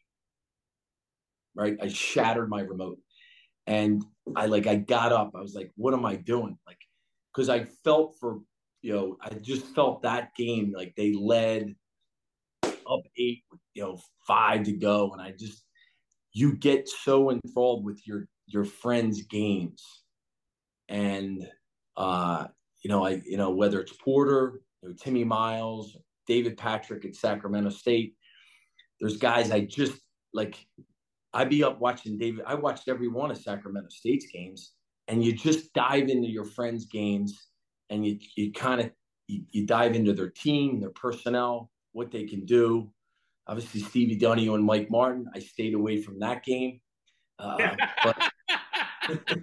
Right. 1.55 1.77
I 1.81 1.89
shattered 1.89 2.49
my 2.49 2.61
remote. 2.61 2.99
And 3.67 4.05
I 4.37 4.47
like 4.47 4.67
I 4.67 4.77
got 4.77 5.13
up. 5.13 5.33
I 5.35 5.41
was 5.41 5.55
like, 5.55 5.71
what 5.77 5.95
am 5.95 6.05
I 6.05 6.17
doing? 6.17 6.59
Like, 6.67 6.79
because 7.35 7.49
I 7.49 7.65
felt 7.85 8.17
for 8.21 8.41
you 8.83 8.93
know, 8.93 9.17
I 9.23 9.35
just 9.35 9.65
felt 9.75 10.03
that 10.03 10.35
game 10.37 10.73
like 10.77 10.93
they 10.97 11.15
led 11.15 11.75
up 12.65 13.01
eight 13.17 13.45
you 13.75 13.83
know 13.85 14.01
five 14.27 14.65
to 14.65 14.73
go. 14.73 15.13
And 15.13 15.23
I 15.23 15.31
just 15.31 15.65
you 16.33 16.55
get 16.55 16.89
so 16.89 17.31
enthralled 17.31 17.85
with 17.85 18.07
your 18.07 18.27
your 18.47 18.65
friends' 18.65 19.23
games. 19.23 19.85
And 20.89 21.47
uh, 21.97 22.47
you 22.83 22.91
know, 22.91 23.07
I 23.07 23.23
you 23.25 23.37
know 23.37 23.51
whether 23.51 23.81
it's 23.81 23.93
Porter, 23.93 24.61
you 24.83 24.89
know, 24.89 24.95
Timmy 24.95 25.25
Miles, 25.25 25.97
David 26.27 26.57
Patrick 26.57 27.05
at 27.05 27.15
Sacramento 27.15 27.71
State. 27.71 28.15
There's 29.01 29.17
guys 29.17 29.51
I 29.51 29.61
just 29.61 29.99
like. 30.33 30.57
I'd 31.35 31.49
be 31.49 31.65
up 31.65 31.81
watching 31.81 32.19
David. 32.19 32.45
I 32.47 32.55
watched 32.55 32.89
every 32.89 33.09
one 33.09 33.31
of 33.31 33.39
Sacramento 33.39 33.89
State's 33.89 34.27
games, 34.27 34.73
and 35.09 35.25
you 35.25 35.33
just 35.33 35.73
dive 35.73 36.09
into 36.09 36.29
your 36.29 36.45
friends' 36.45 36.85
games, 36.87 37.47
and 37.89 38.05
you 38.07 38.19
you 38.37 38.53
kind 38.53 38.83
of 38.83 38.91
you, 39.29 39.43
you 39.51 39.67
dive 39.67 39.95
into 39.95 40.13
their 40.13 40.29
team, 40.29 40.79
their 40.79 40.91
personnel, 40.91 41.71
what 41.93 42.11
they 42.11 42.25
can 42.25 42.45
do. 42.45 42.91
Obviously, 43.47 43.81
Stevie 43.81 44.17
Dunny 44.17 44.49
and 44.49 44.65
Mike 44.65 44.91
Martin. 44.91 45.27
I 45.35 45.41
stayed 45.41 45.75
away 45.75 46.01
from 46.01 46.21
that 46.21 46.45
game, 46.45 46.81
uh, 47.39 47.75
but, 48.05 49.23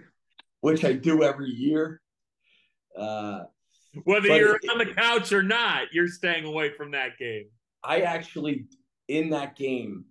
which 0.62 0.86
I 0.86 0.94
do 0.94 1.24
every 1.24 1.50
year. 1.50 2.02
Uh, 2.98 3.44
Whether 4.06 4.28
you're 4.38 4.56
it, 4.56 4.70
on 4.70 4.78
the 4.78 4.94
couch 4.94 5.34
or 5.34 5.44
not, 5.44 5.88
you're 5.92 6.08
staying 6.08 6.46
away 6.46 6.72
from 6.72 6.92
that 6.92 7.18
game. 7.18 7.46
I 7.84 8.02
actually, 8.02 8.68
in 9.08 9.30
that 9.32 9.56
game, 9.56 10.06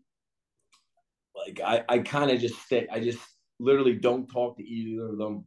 like 1.34 1.60
I, 1.64 1.84
I 1.88 1.98
kind 2.00 2.30
of 2.30 2.40
just 2.40 2.60
stay. 2.62 2.86
I 2.90 3.00
just 3.00 3.20
literally 3.58 3.94
don't 3.94 4.26
talk 4.26 4.56
to 4.58 4.64
either 4.64 5.08
of 5.08 5.18
them. 5.18 5.44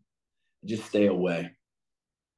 Just 0.65 0.85
stay 0.85 1.07
away. 1.07 1.51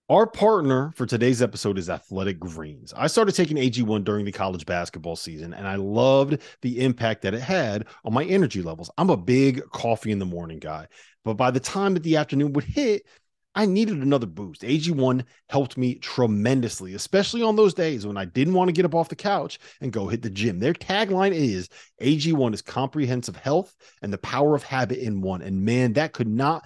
Our 0.10 0.28
partner 0.28 0.92
for 0.98 1.06
today's 1.06 1.42
episode 1.42 1.78
is 1.78 1.90
Athletic 1.90 2.38
Greens. 2.38 2.94
I 2.94 3.08
started 3.08 3.36
taking 3.36 3.56
AG1 3.56 4.04
during 4.04 4.26
the 4.26 4.34
college 4.34 4.66
basketball 4.66 5.16
season, 5.16 5.54
and 5.54 5.66
I 5.66 5.76
loved 5.76 6.42
the 6.62 6.82
impact 6.82 7.22
that 7.22 7.34
it 7.34 7.40
had 7.40 7.86
on 8.04 8.14
my 8.14 8.26
energy 8.26 8.62
levels. 8.62 8.92
I'm 8.98 9.10
a 9.10 9.16
big 9.16 9.62
coffee 9.72 10.12
in 10.12 10.20
the 10.20 10.26
morning 10.26 10.60
guy, 10.60 10.88
but 11.24 11.36
by 11.36 11.52
the 11.52 11.62
time 11.62 11.94
that 11.94 12.04
the 12.04 12.18
afternoon 12.18 12.52
would 12.52 12.66
hit, 12.66 13.04
I 13.56 13.66
needed 13.66 14.02
another 14.02 14.26
boost. 14.26 14.64
AG1 14.64 15.24
helped 15.48 15.78
me 15.78 15.96
tremendously, 15.96 16.96
especially 16.96 17.42
on 17.42 17.56
those 17.56 17.74
days 17.74 18.06
when 18.06 18.18
I 18.18 18.26
didn't 18.26 18.56
want 18.56 18.68
to 18.68 18.74
get 18.74 18.84
up 18.84 18.96
off 18.96 19.08
the 19.08 19.16
couch 19.16 19.58
and 19.80 19.94
go 19.94 20.08
hit 20.10 20.22
the 20.22 20.30
gym. 20.30 20.60
Their 20.60 20.74
tagline 20.74 21.34
is 21.34 21.70
AG1 22.02 22.54
is 22.54 22.62
comprehensive 22.62 23.38
health 23.38 23.74
and 24.02 24.12
the 24.12 24.18
power 24.18 24.54
of 24.54 24.64
habit 24.64 24.98
in 25.00 25.22
one. 25.22 25.42
And 25.42 25.64
man, 25.64 25.94
that 25.94 26.12
could 26.12 26.28
not 26.28 26.66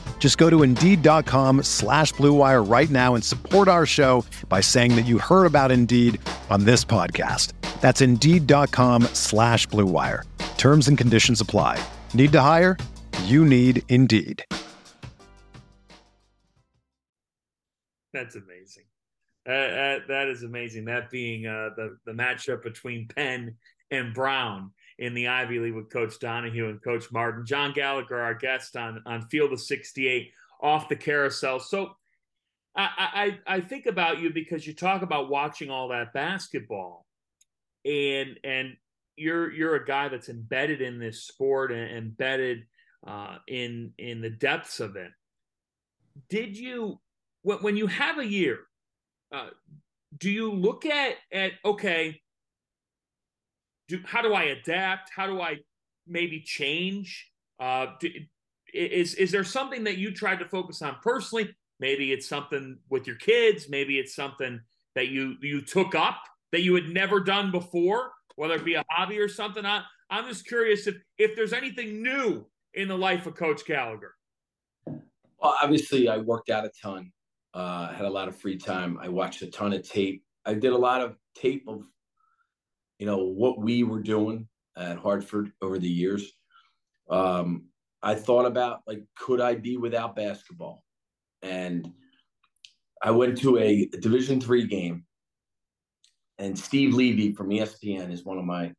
Just 0.21 0.37
go 0.37 0.51
to 0.51 0.61
Indeed.com 0.61 1.63
slash 1.63 2.13
BlueWire 2.13 2.71
right 2.71 2.89
now 2.91 3.15
and 3.15 3.23
support 3.23 3.67
our 3.67 3.87
show 3.87 4.23
by 4.47 4.61
saying 4.61 4.95
that 4.95 5.07
you 5.07 5.17
heard 5.17 5.47
about 5.47 5.71
Indeed 5.71 6.21
on 6.51 6.63
this 6.63 6.85
podcast. 6.85 7.53
That's 7.81 8.01
Indeed.com 8.01 9.03
slash 9.13 9.67
BlueWire. 9.69 10.23
Terms 10.59 10.87
and 10.87 10.95
conditions 10.95 11.41
apply. 11.41 11.83
Need 12.13 12.31
to 12.33 12.39
hire? 12.39 12.77
You 13.23 13.43
need 13.43 13.81
Indeed. 13.89 14.45
That's 18.13 18.35
amazing. 18.35 18.83
Uh, 19.49 19.51
uh, 19.51 19.99
that 20.07 20.27
is 20.27 20.43
amazing. 20.43 20.85
That 20.85 21.09
being 21.09 21.47
uh, 21.47 21.69
the 21.75 21.97
the 22.05 22.11
matchup 22.11 22.61
between 22.61 23.07
Penn 23.07 23.55
and 23.89 24.13
Brown 24.13 24.71
in 25.01 25.15
the 25.15 25.27
Ivy 25.27 25.57
League 25.57 25.73
with 25.73 25.89
Coach 25.89 26.19
Donahue 26.19 26.69
and 26.69 26.81
Coach 26.81 27.11
Martin. 27.11 27.43
John 27.43 27.73
Gallagher, 27.73 28.21
our 28.21 28.35
guest 28.35 28.77
on 28.77 29.01
on 29.05 29.27
Field 29.27 29.51
of 29.51 29.59
68 29.59 30.31
off 30.61 30.87
the 30.87 30.95
carousel. 30.95 31.59
So 31.59 31.97
I, 32.75 33.37
I 33.47 33.55
I 33.55 33.61
think 33.61 33.87
about 33.87 34.19
you 34.19 34.29
because 34.29 34.65
you 34.65 34.73
talk 34.73 35.01
about 35.01 35.29
watching 35.29 35.71
all 35.71 35.89
that 35.89 36.13
basketball, 36.13 37.07
and 37.83 38.39
and 38.43 38.77
you're 39.17 39.51
you're 39.51 39.75
a 39.75 39.85
guy 39.85 40.07
that's 40.07 40.29
embedded 40.29 40.81
in 40.81 40.99
this 40.99 41.23
sport 41.23 41.71
and 41.71 41.97
embedded 41.97 42.65
uh, 43.05 43.37
in 43.47 43.93
in 43.97 44.21
the 44.21 44.29
depths 44.29 44.79
of 44.79 44.95
it. 44.95 45.11
Did 46.29 46.55
you 46.55 47.01
when 47.41 47.57
when 47.57 47.75
you 47.75 47.87
have 47.87 48.19
a 48.19 48.25
year? 48.25 48.59
Uh, 49.31 49.49
do 50.15 50.29
you 50.29 50.51
look 50.51 50.85
at 50.85 51.15
at 51.33 51.53
okay 51.65 52.21
do, 53.91 53.99
how 54.05 54.21
do 54.21 54.33
I 54.33 54.43
adapt? 54.43 55.11
How 55.13 55.27
do 55.27 55.41
I 55.41 55.57
maybe 56.07 56.41
change? 56.41 57.29
Uh, 57.59 57.87
do, 57.99 58.09
is 58.73 59.15
is 59.15 59.31
there 59.31 59.43
something 59.43 59.83
that 59.83 59.97
you 59.97 60.13
tried 60.13 60.39
to 60.39 60.45
focus 60.45 60.81
on 60.81 60.95
personally? 61.03 61.53
Maybe 61.79 62.11
it's 62.13 62.27
something 62.27 62.77
with 62.89 63.05
your 63.05 63.17
kids. 63.17 63.67
Maybe 63.69 63.99
it's 63.99 64.15
something 64.15 64.61
that 64.95 65.09
you 65.09 65.35
you 65.41 65.61
took 65.61 65.93
up 65.93 66.21
that 66.51 66.61
you 66.61 66.73
had 66.75 66.89
never 66.89 67.19
done 67.19 67.51
before, 67.51 68.11
whether 68.35 68.55
it 68.55 68.65
be 68.65 68.75
a 68.75 68.85
hobby 68.89 69.19
or 69.19 69.27
something. 69.27 69.65
I, 69.65 69.83
I'm 70.09 70.27
just 70.27 70.47
curious 70.47 70.87
if 70.87 70.95
if 71.17 71.35
there's 71.35 71.53
anything 71.53 72.01
new 72.01 72.47
in 72.73 72.87
the 72.87 72.97
life 72.97 73.27
of 73.27 73.35
Coach 73.35 73.65
Gallagher. 73.65 74.15
Well, 74.87 75.57
obviously, 75.61 76.07
I 76.07 76.17
worked 76.17 76.49
out 76.49 76.65
a 76.65 76.71
ton. 76.81 77.11
Uh, 77.53 77.91
had 77.91 78.05
a 78.05 78.09
lot 78.09 78.29
of 78.29 78.35
free 78.37 78.57
time. 78.57 78.97
I 79.01 79.09
watched 79.09 79.41
a 79.41 79.47
ton 79.47 79.73
of 79.73 79.87
tape. 79.87 80.23
I 80.45 80.53
did 80.53 80.71
a 80.71 80.77
lot 80.77 81.01
of 81.01 81.17
tape 81.35 81.65
of 81.67 81.83
you 83.01 83.07
know 83.07 83.17
what 83.17 83.59
we 83.59 83.81
were 83.81 83.99
doing 83.99 84.47
at 84.77 84.99
Hartford 84.99 85.51
over 85.63 85.79
the 85.79 85.89
years. 85.89 86.33
Um, 87.09 87.65
I 88.03 88.13
thought 88.13 88.45
about 88.45 88.81
like, 88.85 89.01
could 89.17 89.41
I 89.41 89.55
be 89.55 89.75
without 89.75 90.15
basketball? 90.15 90.83
And 91.41 91.91
I 93.01 93.09
went 93.09 93.39
to 93.39 93.57
a 93.57 93.87
Division 93.87 94.39
three 94.39 94.67
game, 94.67 95.03
and 96.37 96.57
Steve 96.57 96.93
Levy 96.93 97.33
from 97.33 97.49
ESPN 97.49 98.11
is 98.11 98.23
one 98.23 98.37
of 98.37 98.45
my 98.45 98.71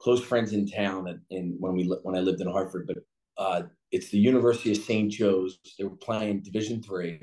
close 0.00 0.24
friends 0.24 0.54
in 0.54 0.66
town. 0.66 1.08
And 1.08 1.20
in 1.28 1.56
when 1.60 1.74
we 1.74 1.84
when 2.02 2.16
I 2.16 2.20
lived 2.20 2.40
in 2.40 2.50
Hartford, 2.50 2.86
but 2.86 2.96
uh, 3.36 3.62
it's 3.92 4.08
the 4.08 4.18
University 4.18 4.70
of 4.70 4.78
St. 4.78 5.12
Joe's. 5.12 5.58
They 5.78 5.84
were 5.84 5.96
playing 5.96 6.44
Division 6.44 6.82
three, 6.82 7.20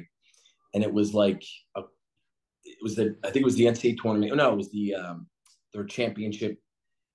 and 0.75 0.83
it 0.83 0.93
was 0.93 1.15
like 1.15 1.43
a, 1.75 1.81
it 2.63 2.77
was 2.83 2.95
the 2.95 3.15
I 3.23 3.31
think 3.31 3.41
it 3.41 3.45
was 3.45 3.55
the 3.55 3.65
NCAA 3.65 3.97
tournament. 3.99 4.35
No, 4.35 4.53
it 4.53 4.57
was 4.57 4.69
the 4.69 4.93
um, 4.93 5.25
their 5.77 5.85
championship 5.85 6.57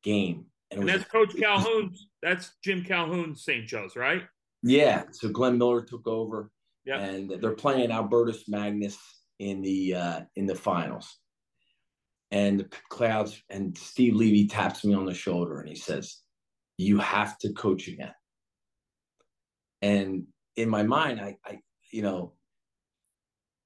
game. 0.05 0.47
And, 0.71 0.81
and 0.81 0.89
that's 0.89 1.05
Coach 1.05 1.37
Calhoun's. 1.37 2.07
That's 2.23 2.53
Jim 2.65 2.85
Calhoun's 2.85 3.45
St. 3.45 3.67
Joe's, 3.67 3.97
right? 3.97 4.23
Yeah. 4.63 5.05
So 5.11 5.29
Glenn 5.29 5.59
Miller 5.59 5.83
took 5.83 6.07
over. 6.07 6.51
Yeah. 6.85 6.99
And 6.99 7.31
they're 7.41 7.53
playing 7.53 7.91
Albertus 7.91 8.49
Magnus 8.49 8.97
in 9.39 9.61
the 9.61 9.95
uh, 9.95 10.21
in 10.37 10.47
the 10.47 10.55
finals. 10.55 11.19
And 12.31 12.61
the 12.61 12.69
clouds 12.89 13.43
and 13.51 13.77
Steve 13.77 14.15
Levy 14.15 14.47
taps 14.47 14.85
me 14.85 14.95
on 14.95 15.05
the 15.05 15.13
shoulder 15.13 15.61
and 15.61 15.69
he 15.69 15.75
says, 15.75 16.19
"You 16.79 16.99
have 16.99 17.37
to 17.39 17.53
coach 17.53 17.89
again." 17.89 18.15
And 19.83 20.27
in 20.57 20.69
my 20.69 20.85
mind, 20.85 21.21
I, 21.21 21.37
I 21.45 21.59
you 21.91 22.03
know, 22.03 22.33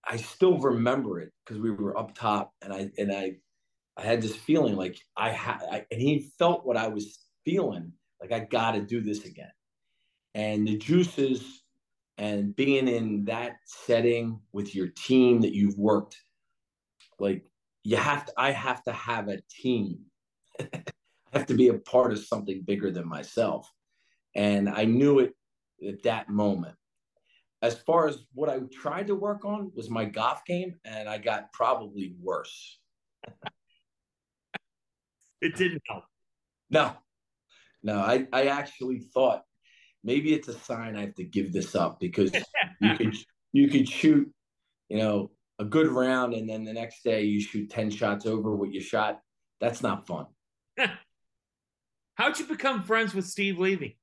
I 0.04 0.16
still 0.16 0.58
remember 0.58 1.20
it 1.20 1.32
because 1.44 1.60
we 1.60 1.70
were 1.70 1.96
up 1.96 2.16
top, 2.16 2.52
and 2.62 2.72
I 2.72 2.90
and 2.98 3.12
I 3.12 3.36
I 3.96 4.02
had 4.02 4.20
this 4.20 4.36
feeling 4.36 4.76
like 4.76 4.98
I 5.16 5.30
had, 5.30 5.86
and 5.90 6.00
he 6.00 6.30
felt 6.38 6.66
what 6.66 6.76
I 6.76 6.88
was 6.88 7.18
feeling, 7.44 7.92
like 8.20 8.32
I 8.32 8.40
got 8.40 8.72
to 8.72 8.82
do 8.82 9.00
this 9.00 9.24
again. 9.24 9.50
And 10.34 10.68
the 10.68 10.76
juices 10.76 11.62
and 12.18 12.54
being 12.54 12.88
in 12.88 13.24
that 13.24 13.56
setting 13.64 14.40
with 14.52 14.74
your 14.74 14.88
team 14.88 15.40
that 15.40 15.54
you've 15.54 15.78
worked, 15.78 16.16
like 17.18 17.44
you 17.84 17.96
have 17.96 18.26
to, 18.26 18.32
I 18.36 18.50
have 18.50 18.82
to 18.84 18.92
have 18.92 19.28
a 19.28 19.40
team. 19.48 20.00
I 20.60 20.82
have 21.32 21.46
to 21.46 21.54
be 21.54 21.68
a 21.68 21.74
part 21.74 22.12
of 22.12 22.18
something 22.18 22.62
bigger 22.62 22.90
than 22.90 23.08
myself. 23.08 23.70
And 24.34 24.68
I 24.68 24.84
knew 24.84 25.20
it 25.20 25.34
at 25.86 26.02
that 26.02 26.28
moment. 26.28 26.74
As 27.62 27.78
far 27.78 28.08
as 28.08 28.18
what 28.34 28.50
I 28.50 28.60
tried 28.72 29.06
to 29.06 29.14
work 29.14 29.44
on 29.46 29.72
was 29.74 29.88
my 29.88 30.04
golf 30.04 30.44
game, 30.44 30.74
and 30.84 31.08
I 31.08 31.16
got 31.16 31.52
probably 31.52 32.14
worse. 32.20 32.78
It 35.40 35.56
didn't 35.56 35.82
help. 35.88 36.04
No, 36.70 36.92
no. 37.82 37.98
I, 37.98 38.26
I 38.32 38.46
actually 38.46 39.00
thought 39.00 39.42
maybe 40.02 40.32
it's 40.32 40.48
a 40.48 40.58
sign 40.58 40.96
I 40.96 41.02
have 41.02 41.14
to 41.16 41.24
give 41.24 41.52
this 41.52 41.74
up 41.74 42.00
because 42.00 42.32
you 42.80 42.96
could 42.96 43.16
you 43.52 43.68
could 43.68 43.88
shoot, 43.88 44.30
you 44.88 44.98
know, 44.98 45.30
a 45.58 45.64
good 45.64 45.88
round 45.88 46.34
and 46.34 46.48
then 46.48 46.64
the 46.64 46.72
next 46.72 47.02
day 47.02 47.22
you 47.22 47.40
shoot 47.40 47.70
10 47.70 47.90
shots 47.90 48.26
over 48.26 48.54
what 48.54 48.72
you 48.72 48.80
shot. 48.80 49.20
That's 49.60 49.82
not 49.82 50.06
fun. 50.06 50.26
How'd 52.14 52.38
you 52.38 52.46
become 52.46 52.82
friends 52.82 53.14
with 53.14 53.26
Steve 53.26 53.58
Levy? 53.58 53.98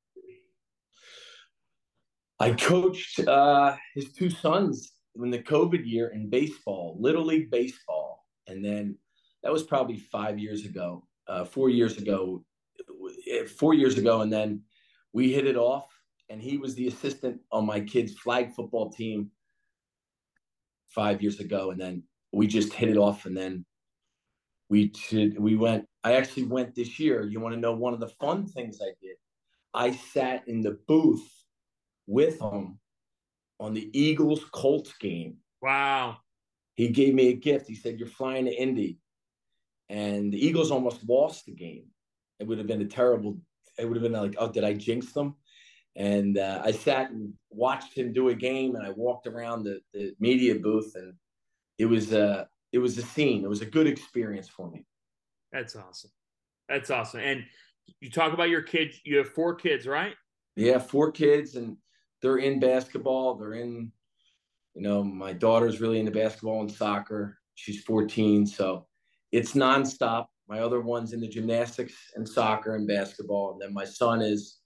I 2.39 2.51
coached 2.51 3.19
uh, 3.19 3.75
his 3.95 4.11
two 4.11 4.29
sons 4.29 4.91
in 5.15 5.29
the 5.29 5.39
COVID 5.39 5.81
year 5.85 6.09
in 6.09 6.29
baseball, 6.29 6.97
Little 6.99 7.25
League 7.25 7.49
baseball. 7.49 8.25
And 8.47 8.63
then 8.63 8.97
that 9.43 9.51
was 9.51 9.63
probably 9.63 9.97
five 9.97 10.39
years 10.39 10.65
ago, 10.65 11.07
uh, 11.27 11.45
four 11.45 11.69
years 11.69 11.97
ago, 11.97 12.43
four 13.57 13.73
years 13.73 13.97
ago. 13.97 14.21
And 14.21 14.31
then 14.31 14.61
we 15.13 15.31
hit 15.31 15.47
it 15.47 15.55
off. 15.57 15.87
And 16.29 16.41
he 16.41 16.57
was 16.57 16.73
the 16.75 16.87
assistant 16.87 17.41
on 17.51 17.65
my 17.65 17.79
kids' 17.79 18.13
flag 18.13 18.53
football 18.53 18.91
team 18.91 19.29
five 20.89 21.21
years 21.21 21.39
ago. 21.39 21.71
And 21.71 21.79
then 21.79 22.03
we 22.31 22.47
just 22.47 22.73
hit 22.73 22.89
it 22.89 22.97
off. 22.97 23.25
And 23.25 23.35
then 23.35 23.65
we 24.69 24.93
did, 25.09 25.37
we 25.37 25.55
went, 25.55 25.85
I 26.03 26.15
actually 26.15 26.43
went 26.43 26.73
this 26.75 26.99
year. 26.99 27.23
You 27.23 27.39
want 27.39 27.55
to 27.55 27.61
know 27.61 27.73
one 27.73 27.93
of 27.93 27.99
the 27.99 28.07
fun 28.07 28.47
things 28.47 28.79
I 28.81 28.93
did? 29.01 29.17
I 29.73 29.91
sat 29.91 30.47
in 30.47 30.61
the 30.61 30.77
booth 30.87 31.27
with 32.07 32.39
him 32.39 32.79
on 33.59 33.73
the 33.73 33.89
Eagles 33.97 34.43
Colts 34.51 34.93
game. 34.99 35.37
Wow. 35.61 36.17
He 36.75 36.89
gave 36.89 37.13
me 37.13 37.29
a 37.29 37.33
gift. 37.33 37.67
He 37.67 37.75
said, 37.75 37.99
You're 37.99 38.07
flying 38.07 38.45
to 38.45 38.51
Indy. 38.51 38.99
And 39.89 40.31
the 40.31 40.45
Eagles 40.45 40.71
almost 40.71 41.07
lost 41.07 41.45
the 41.45 41.53
game. 41.53 41.85
It 42.39 42.47
would 42.47 42.57
have 42.57 42.67
been 42.67 42.81
a 42.81 42.85
terrible, 42.85 43.37
it 43.77 43.85
would 43.85 43.95
have 43.95 44.03
been 44.03 44.19
like, 44.19 44.35
Oh, 44.37 44.51
did 44.51 44.63
I 44.63 44.73
jinx 44.73 45.11
them? 45.13 45.35
And 45.95 46.37
uh, 46.37 46.61
I 46.63 46.71
sat 46.71 47.11
and 47.11 47.33
watched 47.51 47.95
him 47.95 48.13
do 48.13 48.29
a 48.29 48.35
game 48.35 48.75
and 48.75 48.85
I 48.85 48.89
walked 48.91 49.27
around 49.27 49.63
the, 49.63 49.79
the 49.93 50.13
media 50.19 50.55
booth 50.55 50.93
and 50.95 51.13
it 51.77 51.85
was 51.85 52.13
a, 52.13 52.47
it 52.71 52.79
was 52.79 52.97
a 52.97 53.03
scene. 53.03 53.43
It 53.43 53.49
was 53.49 53.61
a 53.61 53.67
good 53.67 53.85
experience 53.85 54.49
for 54.49 54.71
me. 54.71 54.85
That's 55.51 55.75
awesome. 55.75 56.09
That's 56.67 56.89
awesome. 56.89 57.19
And 57.19 57.43
you 57.99 58.09
talk 58.09 58.33
about 58.33 58.49
your 58.49 58.61
kids. 58.61 58.99
You 59.03 59.17
have 59.17 59.29
four 59.29 59.55
kids, 59.55 59.87
right? 59.87 60.15
Yeah, 60.55 60.79
four 60.79 61.11
kids, 61.11 61.55
and 61.55 61.77
they're 62.21 62.37
in 62.37 62.59
basketball. 62.59 63.35
They're 63.35 63.53
in, 63.53 63.91
you 64.75 64.81
know, 64.81 65.03
my 65.03 65.33
daughter's 65.33 65.81
really 65.81 65.99
into 65.99 66.11
basketball 66.11 66.61
and 66.61 66.71
soccer. 66.71 67.39
She's 67.55 67.83
14, 67.83 68.45
so 68.47 68.87
it's 69.33 69.53
nonstop. 69.53 70.27
My 70.47 70.59
other 70.59 70.79
one's 70.79 71.11
in 71.11 71.19
the 71.19 71.27
gymnastics 71.27 71.95
and 72.15 72.29
soccer 72.29 72.75
and 72.75 72.87
basketball, 72.87 73.53
and 73.53 73.61
then 73.61 73.73
my 73.73 73.83
son 73.83 74.21
is 74.21 74.59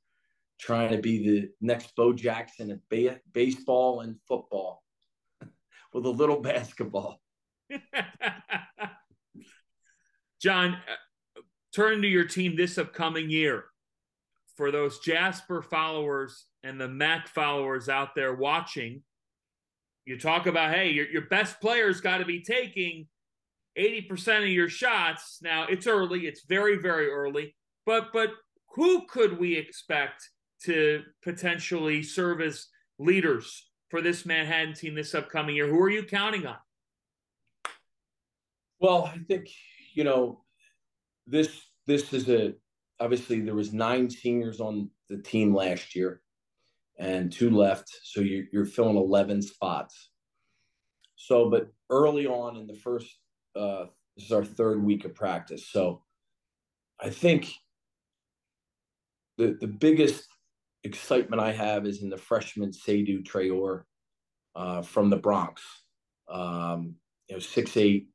trying 0.59 0.91
to 0.91 0.97
be 0.97 1.25
the 1.25 1.49
next 1.61 1.95
Bo 1.95 2.11
Jackson 2.11 2.71
at 2.71 2.79
ba- 2.89 3.21
baseball 3.31 4.01
and 4.01 4.17
football 4.27 4.83
with 5.93 6.05
a 6.05 6.09
little 6.09 6.41
basketball. 6.41 7.21
John, 10.41 10.73
uh, 10.73 11.41
turn 11.73 12.01
to 12.01 12.07
your 12.07 12.25
team 12.25 12.57
this 12.57 12.77
upcoming 12.77 13.29
year 13.29 13.65
for 14.57 14.69
those 14.71 14.99
Jasper 14.99 15.61
followers 15.61 16.45
and 16.63 16.81
the 16.81 16.89
MAAC 16.89 17.29
followers 17.29 17.87
out 17.87 18.15
there 18.15 18.33
watching, 18.33 19.03
you 20.05 20.19
talk 20.19 20.45
about, 20.45 20.73
hey, 20.73 20.89
your, 20.89 21.07
your 21.07 21.27
best 21.27 21.61
player's 21.61 22.01
got 22.01 22.17
to 22.17 22.25
be 22.25 22.41
taking 22.41 23.07
80% 23.77 24.43
of 24.43 24.49
your 24.49 24.69
shots. 24.69 25.39
Now, 25.41 25.65
it's 25.67 25.87
early, 25.87 26.27
it's 26.27 26.45
very, 26.47 26.77
very 26.77 27.09
early, 27.09 27.55
but 27.85 28.11
but 28.11 28.31
who 28.75 29.05
could 29.07 29.39
we 29.39 29.55
expect 29.55 30.29
to 30.63 31.03
potentially 31.23 32.03
serve 32.03 32.41
as 32.41 32.67
leaders 32.99 33.69
for 33.89 34.01
this 34.01 34.25
Manhattan 34.25 34.73
team 34.73 34.95
this 34.95 35.15
upcoming 35.15 35.55
year? 35.55 35.67
Who 35.67 35.81
are 35.81 35.89
you 35.89 36.03
counting 36.03 36.45
on? 36.45 36.57
Well, 38.79 39.05
I 39.05 39.17
think, 39.27 39.49
you 39.93 40.03
know, 40.03 40.43
this 41.27 41.61
this 41.85 42.13
is 42.13 42.29
a 42.29 42.53
obviously 42.99 43.41
there 43.41 43.55
was 43.55 43.73
nine 43.73 44.09
seniors 44.09 44.59
on 44.59 44.89
the 45.09 45.17
team 45.17 45.53
last 45.53 45.95
year 45.95 46.21
and 46.97 47.31
two 47.31 47.51
left 47.51 47.89
so 48.03 48.21
you're, 48.21 48.45
you're 48.51 48.65
filling 48.65 48.97
11 48.97 49.41
spots 49.41 50.09
so 51.15 51.49
but 51.49 51.67
early 51.89 52.25
on 52.25 52.55
in 52.55 52.65
the 52.65 52.75
first 52.75 53.19
uh 53.57 53.85
this 54.15 54.25
is 54.25 54.31
our 54.31 54.45
third 54.45 54.83
week 54.83 55.05
of 55.05 55.15
practice 55.15 55.67
so 55.69 56.01
i 57.01 57.09
think 57.09 57.51
the 59.37 59.57
the 59.59 59.67
biggest 59.67 60.27
excitement 60.83 61.41
i 61.41 61.51
have 61.51 61.85
is 61.85 62.01
in 62.01 62.09
the 62.09 62.17
freshman 62.17 62.71
Seydou 62.71 63.23
Traore 63.23 63.83
uh, 64.55 64.81
from 64.81 65.09
the 65.09 65.17
bronx 65.17 65.61
um 66.29 66.95
you 67.27 67.35
know 67.35 67.39
six 67.39 67.75
eight 67.77 68.07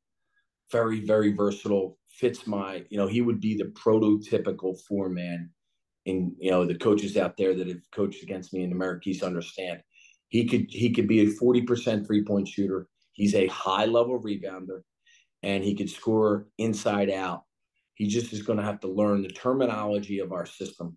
very 0.70 1.04
very 1.04 1.32
versatile 1.32 1.98
fits 2.12 2.46
my, 2.46 2.84
you 2.90 2.98
know, 2.98 3.06
he 3.06 3.20
would 3.20 3.40
be 3.40 3.56
the 3.56 3.72
prototypical 3.72 4.78
four 4.86 5.08
man. 5.08 5.50
And 6.06 6.32
you 6.38 6.50
know, 6.50 6.64
the 6.64 6.74
coaches 6.74 7.16
out 7.16 7.36
there 7.36 7.54
that 7.54 7.68
have 7.68 7.90
coached 7.94 8.22
against 8.22 8.52
me 8.52 8.62
in 8.62 8.70
the 8.70 8.76
Americas 8.76 9.22
understand. 9.22 9.80
He 10.28 10.46
could 10.46 10.66
he 10.68 10.92
could 10.92 11.06
be 11.06 11.20
a 11.20 11.26
40% 11.26 12.06
three-point 12.06 12.48
shooter. 12.48 12.88
He's 13.12 13.34
a 13.34 13.46
high 13.48 13.84
level 13.84 14.20
rebounder 14.20 14.80
and 15.42 15.64
he 15.64 15.74
could 15.74 15.90
score 15.90 16.46
inside 16.58 17.10
out. 17.10 17.44
He 17.94 18.06
just 18.06 18.32
is 18.32 18.42
going 18.42 18.58
to 18.58 18.64
have 18.64 18.80
to 18.80 18.88
learn 18.88 19.22
the 19.22 19.28
terminology 19.28 20.18
of 20.20 20.32
our 20.32 20.46
system. 20.46 20.96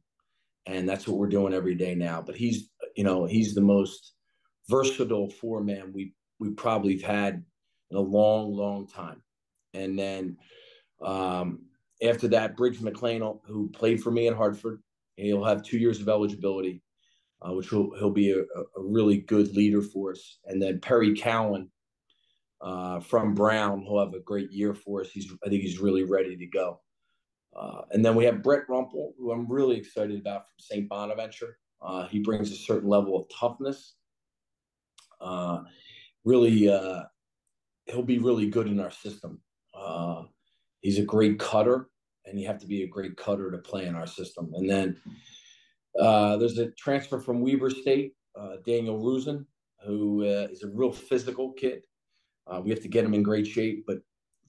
And 0.65 0.87
that's 0.87 1.07
what 1.07 1.17
we're 1.17 1.27
doing 1.27 1.53
every 1.53 1.75
day 1.75 1.93
now. 1.95 2.21
But 2.21 2.35
he's, 2.35 2.69
you 2.95 3.03
know, 3.03 3.25
he's 3.25 3.53
the 3.53 3.61
most 3.61 4.13
versatile 4.69 5.29
four 5.29 5.63
man 5.63 5.91
we 5.93 6.13
we 6.39 6.49
probably 6.51 6.93
have 6.93 7.09
had 7.09 7.43
in 7.91 7.97
a 7.97 8.01
long, 8.01 8.53
long 8.53 8.87
time. 8.87 9.21
And 9.73 9.97
then 9.97 10.37
um, 11.01 11.65
after 12.03 12.27
that, 12.29 12.57
Briggs 12.57 12.79
McClain, 12.79 13.39
who 13.45 13.69
played 13.69 14.01
for 14.01 14.11
me 14.11 14.27
in 14.27 14.35
Hartford, 14.35 14.81
he'll 15.15 15.43
have 15.43 15.63
two 15.63 15.77
years 15.77 16.01
of 16.01 16.09
eligibility, 16.09 16.81
uh, 17.41 17.53
which 17.53 17.71
will 17.71 17.95
he'll 17.97 18.11
be 18.11 18.31
a, 18.31 18.39
a, 18.39 18.63
really 18.77 19.17
good 19.17 19.55
leader 19.55 19.81
for 19.81 20.11
us. 20.11 20.39
And 20.45 20.61
then 20.61 20.79
Perry 20.79 21.15
Cowan 21.15 21.69
uh, 22.61 22.99
from 22.99 23.33
Brown, 23.33 23.81
he'll 23.81 23.99
have 23.99 24.13
a 24.13 24.19
great 24.19 24.51
year 24.51 24.73
for 24.73 25.01
us. 25.01 25.09
He's 25.11 25.31
I 25.45 25.49
think 25.49 25.61
he's 25.61 25.79
really 25.79 26.03
ready 26.03 26.35
to 26.35 26.45
go. 26.45 26.79
Uh, 27.55 27.81
and 27.91 28.03
then 28.03 28.15
we 28.15 28.25
have 28.25 28.43
Brett 28.43 28.67
Rumpel, 28.67 29.13
who 29.17 29.31
I'm 29.31 29.49
really 29.49 29.77
excited 29.77 30.19
about 30.19 30.47
from 30.47 30.59
St. 30.59 30.89
Bonaventure. 30.89 31.57
Uh, 31.81 32.07
he 32.07 32.19
brings 32.19 32.51
a 32.51 32.55
certain 32.55 32.89
level 32.89 33.15
of 33.15 33.27
toughness. 33.29 33.95
Uh, 35.21 35.61
really, 36.25 36.69
uh, 36.69 37.03
he'll 37.85 38.03
be 38.03 38.19
really 38.19 38.49
good 38.49 38.67
in 38.67 38.79
our 38.79 38.91
system. 38.91 39.39
Uh, 39.73 40.23
he's 40.81 40.99
a 40.99 41.03
great 41.03 41.39
cutter, 41.39 41.89
and 42.25 42.39
you 42.39 42.47
have 42.47 42.59
to 42.59 42.67
be 42.67 42.83
a 42.83 42.87
great 42.87 43.15
cutter 43.15 43.51
to 43.51 43.57
play 43.57 43.85
in 43.85 43.95
our 43.95 44.07
system. 44.07 44.51
And 44.55 44.69
then 44.69 44.97
uh, 45.99 46.35
there's 46.37 46.57
a 46.57 46.71
transfer 46.71 47.19
from 47.19 47.41
Weber 47.41 47.69
State, 47.69 48.13
uh, 48.37 48.57
Daniel 48.65 49.01
Rusin, 49.01 49.45
who 49.85 50.23
is 50.23 50.63
a 50.63 50.67
real 50.67 50.91
physical 50.91 51.53
kid. 51.53 51.83
Uh, 52.47 52.61
we 52.63 52.69
have 52.69 52.81
to 52.81 52.87
get 52.87 53.03
them 53.03 53.13
in 53.13 53.23
great 53.23 53.47
shape, 53.47 53.85
but 53.87 53.97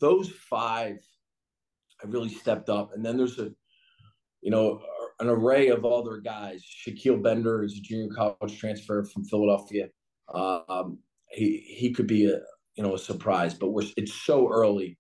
those 0.01 0.29
five, 0.29 0.99
I 2.03 2.07
really 2.07 2.29
stepped 2.29 2.69
up. 2.69 2.93
And 2.93 3.05
then 3.05 3.17
there's 3.17 3.39
a, 3.39 3.51
you 4.43 4.51
know, 4.51 4.83
an 5.21 5.29
array 5.29 5.69
of 5.69 5.85
other 5.85 6.19
guys. 6.19 6.63
Shaquille 6.63 7.23
Bender 7.23 7.65
is 7.65 7.79
a 7.79 7.81
junior 7.81 8.09
college 8.15 8.59
transfer 8.59 9.05
from 9.05 9.25
Philadelphia. 9.25 9.89
Um, 10.33 10.99
he 11.31 11.59
he 11.69 11.93
could 11.93 12.07
be 12.07 12.27
a 12.27 12.39
you 12.75 12.83
know 12.83 12.95
a 12.95 12.99
surprise, 12.99 13.55
but 13.55 13.71
we're 13.71 13.87
it's 13.97 14.15
so 14.15 14.49
early. 14.49 14.99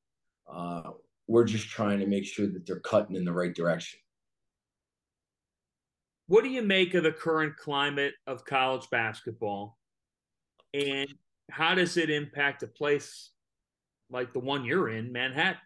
Uh, 0.51 0.91
we're 1.27 1.45
just 1.45 1.69
trying 1.69 1.99
to 2.01 2.07
make 2.07 2.25
sure 2.25 2.47
that 2.47 2.67
they're 2.67 2.81
cutting 2.81 3.17
in 3.17 3.25
the 3.25 3.33
right 3.33 3.55
direction. 3.55 3.99
What 6.29 6.45
do 6.45 6.51
you 6.51 6.63
make 6.63 6.95
of 6.95 7.05
the 7.05 7.13
current 7.13 7.57
climate 7.57 8.15
of 8.27 8.45
college 8.45 8.89
basketball? 8.91 9.79
And 10.75 11.09
how 11.51 11.75
does 11.75 11.97
it 11.97 12.11
impact 12.11 12.63
a 12.63 12.67
place 12.67 13.31
like 14.11 14.33
the 14.33 14.39
one 14.39 14.65
you're 14.65 14.89
in, 14.89 15.13
Manhattan? 15.13 15.61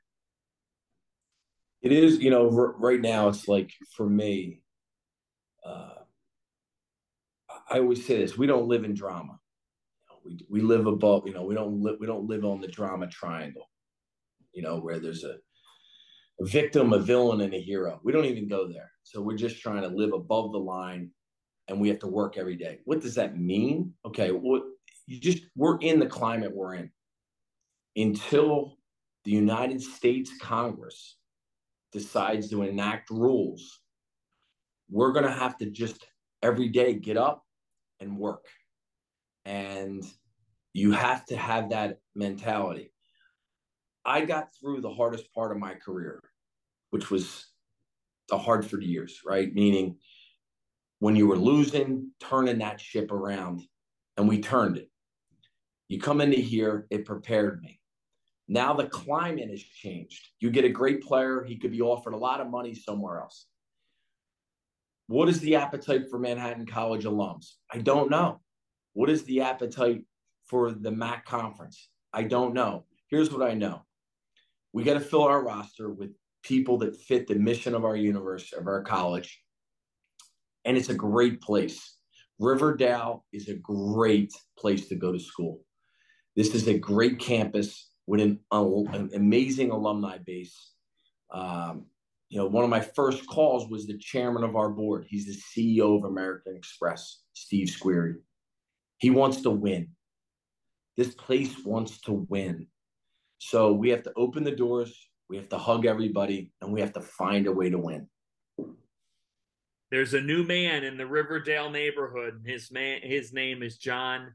It 1.82 1.92
is, 1.92 2.18
you 2.18 2.30
know, 2.30 2.50
r- 2.50 2.76
right 2.78 3.00
now 3.00 3.28
it's 3.28 3.48
like 3.48 3.72
for 3.96 4.08
me, 4.08 4.62
uh, 5.64 5.94
I 7.70 7.78
always 7.78 8.06
say 8.06 8.18
this: 8.18 8.36
we 8.36 8.46
don't 8.46 8.68
live 8.68 8.84
in 8.84 8.94
drama. 8.94 9.38
we 10.24 10.38
we 10.50 10.60
live 10.60 10.86
above. 10.86 11.26
You 11.26 11.32
know, 11.32 11.44
we 11.44 11.54
don't 11.54 11.80
we 11.98 12.06
don't 12.06 12.28
live 12.28 12.44
on 12.44 12.60
the 12.60 12.68
drama 12.68 13.06
triangle. 13.06 13.70
You 14.52 14.62
know, 14.62 14.78
where 14.78 14.98
there's 14.98 15.24
a 15.24 15.36
a 16.40 16.46
victim, 16.46 16.92
a 16.92 16.98
villain, 16.98 17.40
and 17.40 17.54
a 17.54 17.60
hero. 17.60 18.00
We 18.04 18.12
don't 18.12 18.26
even 18.26 18.48
go 18.48 18.68
there. 18.68 18.90
So 19.02 19.20
we're 19.22 19.36
just 19.36 19.60
trying 19.60 19.82
to 19.82 19.88
live 19.88 20.12
above 20.12 20.52
the 20.52 20.58
line 20.58 21.10
and 21.68 21.80
we 21.80 21.88
have 21.88 22.00
to 22.00 22.06
work 22.06 22.36
every 22.36 22.56
day. 22.56 22.80
What 22.84 23.00
does 23.00 23.14
that 23.14 23.38
mean? 23.38 23.94
Okay, 24.04 24.32
what 24.32 24.62
you 25.10 25.20
just 25.20 25.44
we're 25.56 25.78
in 25.78 25.98
the 25.98 26.06
climate 26.06 26.54
we're 26.54 26.74
in. 26.74 26.90
Until 27.96 28.78
the 29.24 29.32
United 29.32 29.82
States 29.82 30.30
Congress 30.40 31.16
decides 31.92 32.48
to 32.50 32.62
enact 32.62 33.10
rules, 33.10 33.80
we're 34.90 35.12
going 35.12 35.26
to 35.26 35.32
have 35.32 35.58
to 35.58 35.66
just 35.66 36.06
every 36.42 36.68
day 36.68 36.94
get 36.94 37.16
up 37.16 37.44
and 38.00 38.16
work. 38.16 38.46
And 39.44 40.04
you 40.72 40.92
have 40.92 41.26
to 41.26 41.36
have 41.36 41.70
that 41.70 41.98
mentality. 42.14 42.92
I 44.04 44.24
got 44.24 44.48
through 44.54 44.80
the 44.80 44.94
hardest 44.94 45.32
part 45.34 45.52
of 45.52 45.58
my 45.58 45.74
career 45.74 46.22
which 46.90 47.10
was 47.10 47.46
the 48.28 48.38
Hartford 48.38 48.82
years, 48.82 49.20
right? 49.24 49.52
Meaning 49.52 49.96
when 50.98 51.16
you 51.16 51.26
were 51.26 51.38
losing, 51.38 52.10
turning 52.20 52.58
that 52.58 52.80
ship 52.80 53.10
around, 53.10 53.62
and 54.16 54.28
we 54.28 54.40
turned 54.40 54.76
it. 54.76 54.89
You 55.90 55.98
come 55.98 56.20
into 56.20 56.36
here, 56.36 56.86
it 56.90 57.04
prepared 57.04 57.60
me. 57.62 57.80
Now 58.46 58.74
the 58.74 58.86
climate 58.86 59.50
has 59.50 59.60
changed. 59.60 60.24
You 60.38 60.50
get 60.50 60.64
a 60.64 60.68
great 60.68 61.02
player, 61.02 61.42
he 61.42 61.56
could 61.56 61.72
be 61.72 61.80
offered 61.80 62.14
a 62.14 62.16
lot 62.16 62.40
of 62.40 62.48
money 62.48 62.76
somewhere 62.76 63.18
else. 63.18 63.46
What 65.08 65.28
is 65.28 65.40
the 65.40 65.56
appetite 65.56 66.08
for 66.08 66.20
Manhattan 66.20 66.64
College 66.64 67.06
alums? 67.06 67.54
I 67.72 67.78
don't 67.78 68.08
know. 68.08 68.40
What 68.92 69.10
is 69.10 69.24
the 69.24 69.40
appetite 69.40 70.04
for 70.46 70.70
the 70.70 70.92
MAAC 70.92 71.24
conference? 71.24 71.88
I 72.12 72.22
don't 72.22 72.54
know. 72.54 72.84
Here's 73.08 73.32
what 73.32 73.42
I 73.42 73.54
know 73.54 73.82
we 74.72 74.84
got 74.84 74.94
to 74.94 75.00
fill 75.00 75.24
our 75.24 75.42
roster 75.42 75.90
with 75.90 76.10
people 76.44 76.78
that 76.78 77.00
fit 77.00 77.26
the 77.26 77.34
mission 77.34 77.74
of 77.74 77.84
our 77.84 77.96
universe, 77.96 78.52
of 78.52 78.68
our 78.68 78.84
college. 78.84 79.42
And 80.64 80.76
it's 80.76 80.88
a 80.88 80.94
great 80.94 81.40
place. 81.40 81.96
Riverdale 82.38 83.24
is 83.32 83.48
a 83.48 83.54
great 83.54 84.32
place 84.56 84.88
to 84.90 84.94
go 84.94 85.10
to 85.10 85.18
school. 85.18 85.64
This 86.36 86.54
is 86.54 86.68
a 86.68 86.78
great 86.78 87.18
campus 87.18 87.90
with 88.06 88.20
an, 88.20 88.40
an 88.52 89.10
amazing 89.14 89.70
alumni 89.70 90.18
base. 90.18 90.72
Um, 91.32 91.86
you 92.28 92.38
know, 92.38 92.46
one 92.46 92.64
of 92.64 92.70
my 92.70 92.80
first 92.80 93.26
calls 93.26 93.68
was 93.68 93.86
the 93.86 93.98
chairman 93.98 94.44
of 94.44 94.56
our 94.56 94.70
board. 94.70 95.06
He's 95.08 95.26
the 95.26 95.34
CEO 95.34 95.96
of 95.98 96.04
American 96.04 96.56
Express, 96.56 97.22
Steve 97.32 97.68
Squeri. 97.68 98.14
He 98.98 99.10
wants 99.10 99.42
to 99.42 99.50
win. 99.50 99.88
This 100.96 101.14
place 101.14 101.54
wants 101.64 102.00
to 102.02 102.26
win. 102.28 102.66
So 103.38 103.72
we 103.72 103.90
have 103.90 104.02
to 104.04 104.12
open 104.16 104.44
the 104.44 104.50
doors, 104.50 104.94
we 105.28 105.36
have 105.38 105.48
to 105.48 105.58
hug 105.58 105.86
everybody, 105.86 106.52
and 106.60 106.72
we 106.72 106.80
have 106.80 106.92
to 106.92 107.00
find 107.00 107.46
a 107.46 107.52
way 107.52 107.70
to 107.70 107.78
win. 107.78 108.06
There's 109.90 110.14
a 110.14 110.20
new 110.20 110.44
man 110.44 110.84
in 110.84 110.96
the 110.96 111.06
Riverdale 111.06 111.70
neighborhood. 111.70 112.42
His 112.46 112.70
man, 112.70 113.00
his 113.02 113.32
name 113.32 113.62
is 113.62 113.76
John 113.76 114.34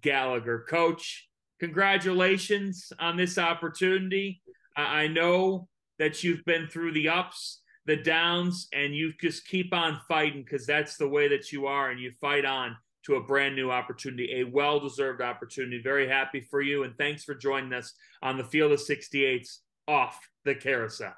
Gallagher. 0.00 0.64
Coach, 0.68 1.28
congratulations 1.60 2.92
on 2.98 3.16
this 3.16 3.38
opportunity. 3.38 4.42
I 4.76 5.06
know 5.06 5.68
that 5.98 6.22
you've 6.22 6.44
been 6.44 6.68
through 6.68 6.92
the 6.92 7.08
ups, 7.08 7.62
the 7.86 7.96
downs, 7.96 8.68
and 8.72 8.94
you 8.94 9.12
just 9.20 9.46
keep 9.46 9.72
on 9.72 10.00
fighting 10.08 10.42
because 10.42 10.66
that's 10.66 10.96
the 10.96 11.08
way 11.08 11.28
that 11.28 11.52
you 11.52 11.66
are, 11.66 11.90
and 11.90 12.00
you 12.00 12.12
fight 12.20 12.44
on 12.44 12.76
to 13.06 13.14
a 13.14 13.22
brand 13.22 13.54
new 13.54 13.70
opportunity, 13.70 14.40
a 14.40 14.44
well 14.44 14.80
deserved 14.80 15.22
opportunity. 15.22 15.80
Very 15.80 16.08
happy 16.08 16.40
for 16.40 16.60
you, 16.60 16.82
and 16.82 16.96
thanks 16.98 17.24
for 17.24 17.34
joining 17.34 17.72
us 17.72 17.94
on 18.22 18.36
the 18.36 18.44
Field 18.44 18.72
of 18.72 18.80
68s 18.80 19.58
off 19.88 20.28
the 20.44 20.54
carousel. 20.54 21.14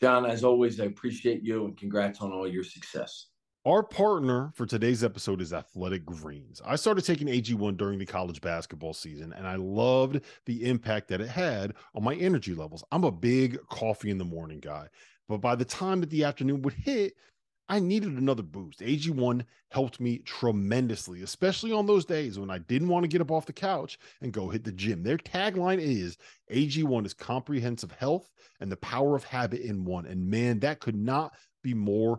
John, 0.00 0.26
as 0.26 0.44
always, 0.44 0.80
I 0.80 0.84
appreciate 0.84 1.42
you 1.42 1.64
and 1.64 1.76
congrats 1.76 2.20
on 2.20 2.32
all 2.32 2.46
your 2.46 2.64
success. 2.64 3.28
Our 3.64 3.84
partner 3.84 4.50
for 4.54 4.66
today's 4.66 5.04
episode 5.04 5.40
is 5.40 5.52
Athletic 5.52 6.04
Greens. 6.04 6.60
I 6.66 6.74
started 6.74 7.04
taking 7.04 7.28
AG1 7.28 7.76
during 7.76 8.00
the 8.00 8.04
college 8.04 8.40
basketball 8.40 8.92
season, 8.92 9.32
and 9.32 9.46
I 9.46 9.54
loved 9.54 10.20
the 10.46 10.68
impact 10.68 11.06
that 11.08 11.20
it 11.20 11.28
had 11.28 11.74
on 11.94 12.02
my 12.02 12.16
energy 12.16 12.56
levels. 12.56 12.82
I'm 12.90 13.04
a 13.04 13.12
big 13.12 13.64
coffee 13.68 14.10
in 14.10 14.18
the 14.18 14.24
morning 14.24 14.58
guy, 14.58 14.88
but 15.28 15.38
by 15.38 15.54
the 15.54 15.64
time 15.64 16.00
that 16.00 16.10
the 16.10 16.24
afternoon 16.24 16.62
would 16.62 16.72
hit, 16.72 17.14
I 17.68 17.78
needed 17.78 18.18
another 18.18 18.42
boost. 18.42 18.80
AG1 18.80 19.44
helped 19.70 20.00
me 20.00 20.18
tremendously, 20.18 21.22
especially 21.22 21.70
on 21.70 21.86
those 21.86 22.04
days 22.04 22.40
when 22.40 22.50
I 22.50 22.58
didn't 22.58 22.88
want 22.88 23.04
to 23.04 23.08
get 23.08 23.20
up 23.20 23.30
off 23.30 23.46
the 23.46 23.52
couch 23.52 23.96
and 24.22 24.32
go 24.32 24.48
hit 24.48 24.64
the 24.64 24.72
gym. 24.72 25.04
Their 25.04 25.18
tagline 25.18 25.78
is 25.78 26.18
AG1 26.50 27.06
is 27.06 27.14
comprehensive 27.14 27.92
health 27.92 28.28
and 28.58 28.72
the 28.72 28.76
power 28.78 29.14
of 29.14 29.22
habit 29.22 29.60
in 29.60 29.84
one. 29.84 30.06
And 30.06 30.28
man, 30.28 30.58
that 30.60 30.80
could 30.80 30.96
not 30.96 31.32
be 31.62 31.74
more 31.74 32.18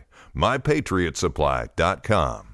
mypatriotsupply.com. 0.35 2.50